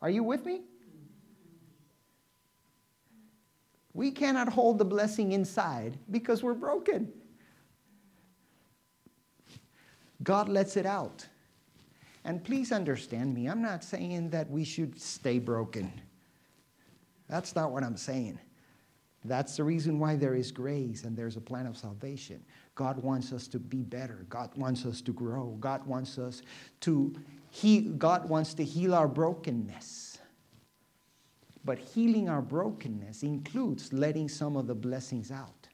Are 0.00 0.08
you 0.08 0.22
with 0.22 0.46
me? 0.46 0.62
We 3.92 4.10
cannot 4.10 4.48
hold 4.48 4.78
the 4.78 4.86
blessing 4.86 5.32
inside 5.32 5.98
because 6.10 6.42
we're 6.42 6.54
broken. 6.54 7.12
God 10.22 10.48
lets 10.48 10.78
it 10.78 10.86
out. 10.86 11.26
And 12.24 12.42
please 12.42 12.72
understand 12.72 13.34
me, 13.34 13.48
I'm 13.48 13.60
not 13.60 13.84
saying 13.84 14.30
that 14.30 14.48
we 14.48 14.64
should 14.64 14.98
stay 14.98 15.38
broken. 15.38 15.92
That's 17.28 17.54
not 17.54 17.70
what 17.70 17.82
I'm 17.82 17.98
saying. 17.98 18.38
That's 19.24 19.56
the 19.56 19.64
reason 19.64 19.98
why 19.98 20.16
there 20.16 20.34
is 20.34 20.50
grace 20.50 21.04
and 21.04 21.16
there's 21.16 21.36
a 21.36 21.40
plan 21.40 21.66
of 21.66 21.76
salvation. 21.76 22.44
God 22.74 23.02
wants 23.02 23.32
us 23.32 23.46
to 23.48 23.58
be 23.58 23.82
better. 23.82 24.26
God 24.28 24.50
wants 24.56 24.84
us 24.84 25.00
to 25.02 25.12
grow. 25.12 25.56
God 25.60 25.86
wants 25.86 26.18
us 26.18 26.42
to 26.80 27.14
he 27.50 27.82
God 27.82 28.28
wants 28.28 28.54
to 28.54 28.64
heal 28.64 28.94
our 28.94 29.06
brokenness. 29.06 30.18
But 31.64 31.78
healing 31.78 32.28
our 32.28 32.42
brokenness 32.42 33.22
includes 33.22 33.92
letting 33.92 34.28
some 34.28 34.56
of 34.56 34.66
the 34.66 34.74
blessings 34.74 35.30
out. 35.30 35.68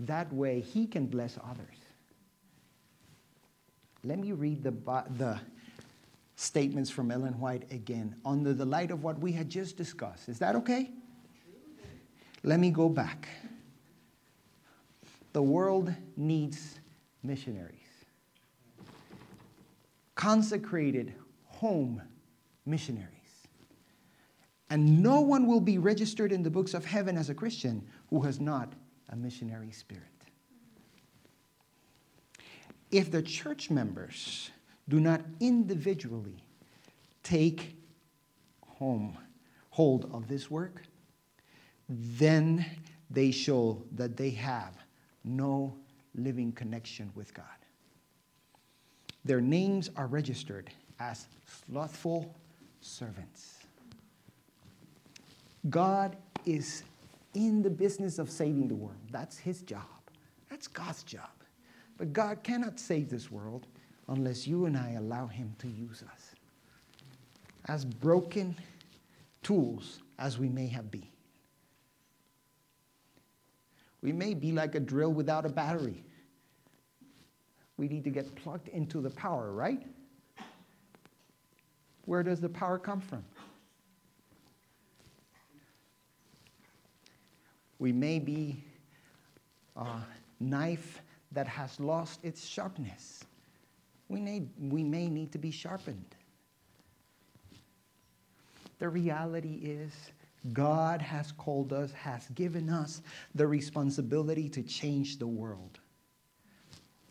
That 0.00 0.30
way 0.32 0.60
he 0.60 0.86
can 0.86 1.06
bless 1.06 1.38
others. 1.38 1.76
Let 4.04 4.18
me 4.18 4.32
read 4.32 4.62
the, 4.62 4.72
the 5.16 5.40
statements 6.36 6.90
from 6.90 7.10
Ellen 7.10 7.38
White 7.40 7.72
again 7.72 8.14
under 8.24 8.52
the 8.52 8.64
light 8.64 8.90
of 8.90 9.02
what 9.02 9.18
we 9.18 9.32
had 9.32 9.48
just 9.48 9.76
discussed. 9.76 10.28
Is 10.28 10.38
that 10.38 10.54
okay? 10.56 10.90
Let 12.42 12.60
me 12.60 12.70
go 12.70 12.88
back. 12.88 13.28
The 15.32 15.42
world 15.42 15.92
needs 16.16 16.78
missionaries, 17.22 17.74
consecrated 20.14 21.14
home 21.44 22.02
missionaries. 22.64 23.12
And 24.70 25.02
no 25.02 25.20
one 25.20 25.46
will 25.46 25.60
be 25.60 25.78
registered 25.78 26.30
in 26.30 26.42
the 26.42 26.50
books 26.50 26.74
of 26.74 26.84
heaven 26.84 27.16
as 27.16 27.30
a 27.30 27.34
Christian 27.34 27.86
who 28.10 28.20
has 28.22 28.38
not 28.40 28.72
a 29.08 29.16
missionary 29.16 29.70
spirit. 29.70 30.04
If 32.90 33.10
the 33.10 33.22
church 33.22 33.70
members 33.70 34.50
do 34.88 35.00
not 35.00 35.22
individually 35.40 36.42
take 37.22 37.76
home 38.66 39.16
hold 39.70 40.10
of 40.12 40.28
this 40.28 40.50
work, 40.50 40.82
then 41.88 42.64
they 43.10 43.30
show 43.30 43.82
that 43.92 44.16
they 44.16 44.30
have 44.30 44.74
no 45.24 45.74
living 46.14 46.52
connection 46.52 47.10
with 47.14 47.32
God. 47.32 47.44
Their 49.24 49.40
names 49.40 49.90
are 49.96 50.06
registered 50.06 50.70
as 51.00 51.26
slothful 51.66 52.34
servants. 52.80 53.58
God 55.70 56.16
is 56.46 56.82
in 57.34 57.62
the 57.62 57.70
business 57.70 58.18
of 58.18 58.30
saving 58.30 58.68
the 58.68 58.74
world. 58.74 58.96
That's 59.10 59.36
his 59.36 59.62
job. 59.62 59.82
That's 60.48 60.66
God's 60.66 61.02
job. 61.02 61.28
But 61.98 62.12
God 62.12 62.42
cannot 62.42 62.78
save 62.78 63.10
this 63.10 63.30
world 63.30 63.66
unless 64.08 64.46
you 64.46 64.66
and 64.66 64.76
I 64.76 64.92
allow 64.92 65.26
him 65.26 65.54
to 65.58 65.68
use 65.68 66.02
us 66.10 66.34
as 67.66 67.84
broken 67.84 68.56
tools 69.42 70.00
as 70.18 70.38
we 70.38 70.48
may 70.48 70.66
have 70.68 70.90
been. 70.90 71.06
We 74.02 74.12
may 74.12 74.34
be 74.34 74.52
like 74.52 74.74
a 74.74 74.80
drill 74.80 75.12
without 75.12 75.44
a 75.44 75.48
battery. 75.48 76.04
We 77.76 77.88
need 77.88 78.04
to 78.04 78.10
get 78.10 78.34
plugged 78.36 78.68
into 78.68 79.00
the 79.00 79.10
power, 79.10 79.52
right? 79.52 79.82
Where 82.04 82.22
does 82.22 82.40
the 82.40 82.48
power 82.48 82.78
come 82.78 83.00
from? 83.00 83.24
We 87.78 87.92
may 87.92 88.18
be 88.18 88.64
a 89.76 90.00
knife 90.40 91.00
that 91.32 91.46
has 91.46 91.78
lost 91.78 92.24
its 92.24 92.46
sharpness. 92.46 93.24
We 94.08 94.20
may, 94.20 94.44
we 94.58 94.82
may 94.82 95.08
need 95.08 95.32
to 95.32 95.38
be 95.38 95.50
sharpened. 95.50 96.16
The 98.78 98.88
reality 98.88 99.60
is, 99.62 99.92
God 100.52 101.02
has 101.02 101.32
called 101.32 101.72
us, 101.72 101.92
has 101.92 102.28
given 102.28 102.70
us 102.70 103.02
the 103.34 103.46
responsibility 103.46 104.48
to 104.50 104.62
change 104.62 105.18
the 105.18 105.26
world. 105.26 105.80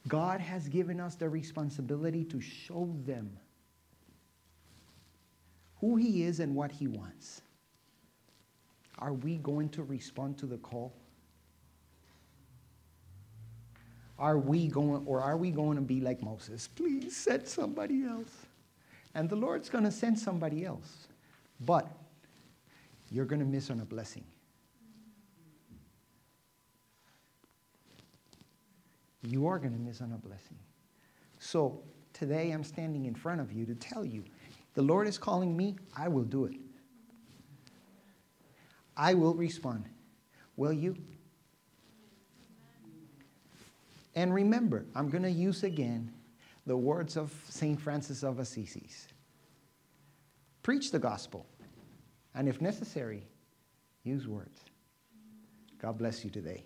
God 0.07 0.39
has 0.39 0.67
given 0.67 0.99
us 0.99 1.15
the 1.15 1.29
responsibility 1.29 2.23
to 2.25 2.39
show 2.39 2.95
them 3.05 3.37
who 5.81 5.97
He 5.97 6.23
is 6.23 6.39
and 6.39 6.55
what 6.55 6.71
He 6.71 6.87
wants. 6.87 7.41
Are 8.99 9.13
we 9.13 9.37
going 9.37 9.69
to 9.69 9.83
respond 9.83 10.37
to 10.39 10.45
the 10.45 10.57
call? 10.57 10.93
Are 14.17 14.39
we 14.39 14.67
going, 14.67 15.03
or 15.05 15.21
are 15.21 15.37
we 15.37 15.51
going 15.51 15.75
to 15.75 15.81
be 15.81 16.01
like 16.01 16.23
Moses? 16.23 16.67
Please 16.67 17.15
send 17.15 17.47
somebody 17.47 18.03
else. 18.03 18.31
And 19.13 19.29
the 19.29 19.35
Lord's 19.35 19.69
going 19.69 19.83
to 19.83 19.91
send 19.91 20.17
somebody 20.17 20.65
else. 20.65 21.07
But 21.59 21.87
you're 23.11 23.25
going 23.25 23.39
to 23.39 23.45
miss 23.45 23.69
on 23.69 23.79
a 23.79 23.85
blessing. 23.85 24.23
You 29.23 29.47
are 29.47 29.59
going 29.59 29.73
to 29.73 29.79
miss 29.79 30.01
on 30.01 30.13
a 30.13 30.17
blessing. 30.17 30.57
So 31.39 31.81
today 32.13 32.51
I'm 32.51 32.63
standing 32.63 33.05
in 33.05 33.15
front 33.15 33.41
of 33.41 33.51
you 33.51 33.65
to 33.65 33.75
tell 33.75 34.05
you 34.05 34.23
the 34.73 34.81
Lord 34.81 35.07
is 35.07 35.17
calling 35.17 35.55
me, 35.57 35.75
I 35.95 36.07
will 36.07 36.23
do 36.23 36.45
it. 36.45 36.55
I 38.95 39.13
will 39.13 39.33
respond. 39.33 39.85
Will 40.55 40.73
you? 40.73 40.95
And 44.15 44.33
remember, 44.33 44.85
I'm 44.95 45.09
going 45.09 45.23
to 45.23 45.31
use 45.31 45.63
again 45.63 46.11
the 46.65 46.75
words 46.75 47.17
of 47.17 47.33
St. 47.49 47.79
Francis 47.79 48.23
of 48.23 48.39
Assisi 48.39 48.89
preach 50.67 50.91
the 50.91 50.99
gospel, 50.99 51.45
and 52.37 52.47
if 52.47 52.61
necessary, 52.61 53.23
use 54.03 54.27
words. 54.27 54.59
God 55.81 55.97
bless 55.97 56.23
you 56.23 56.29
today. 56.29 56.63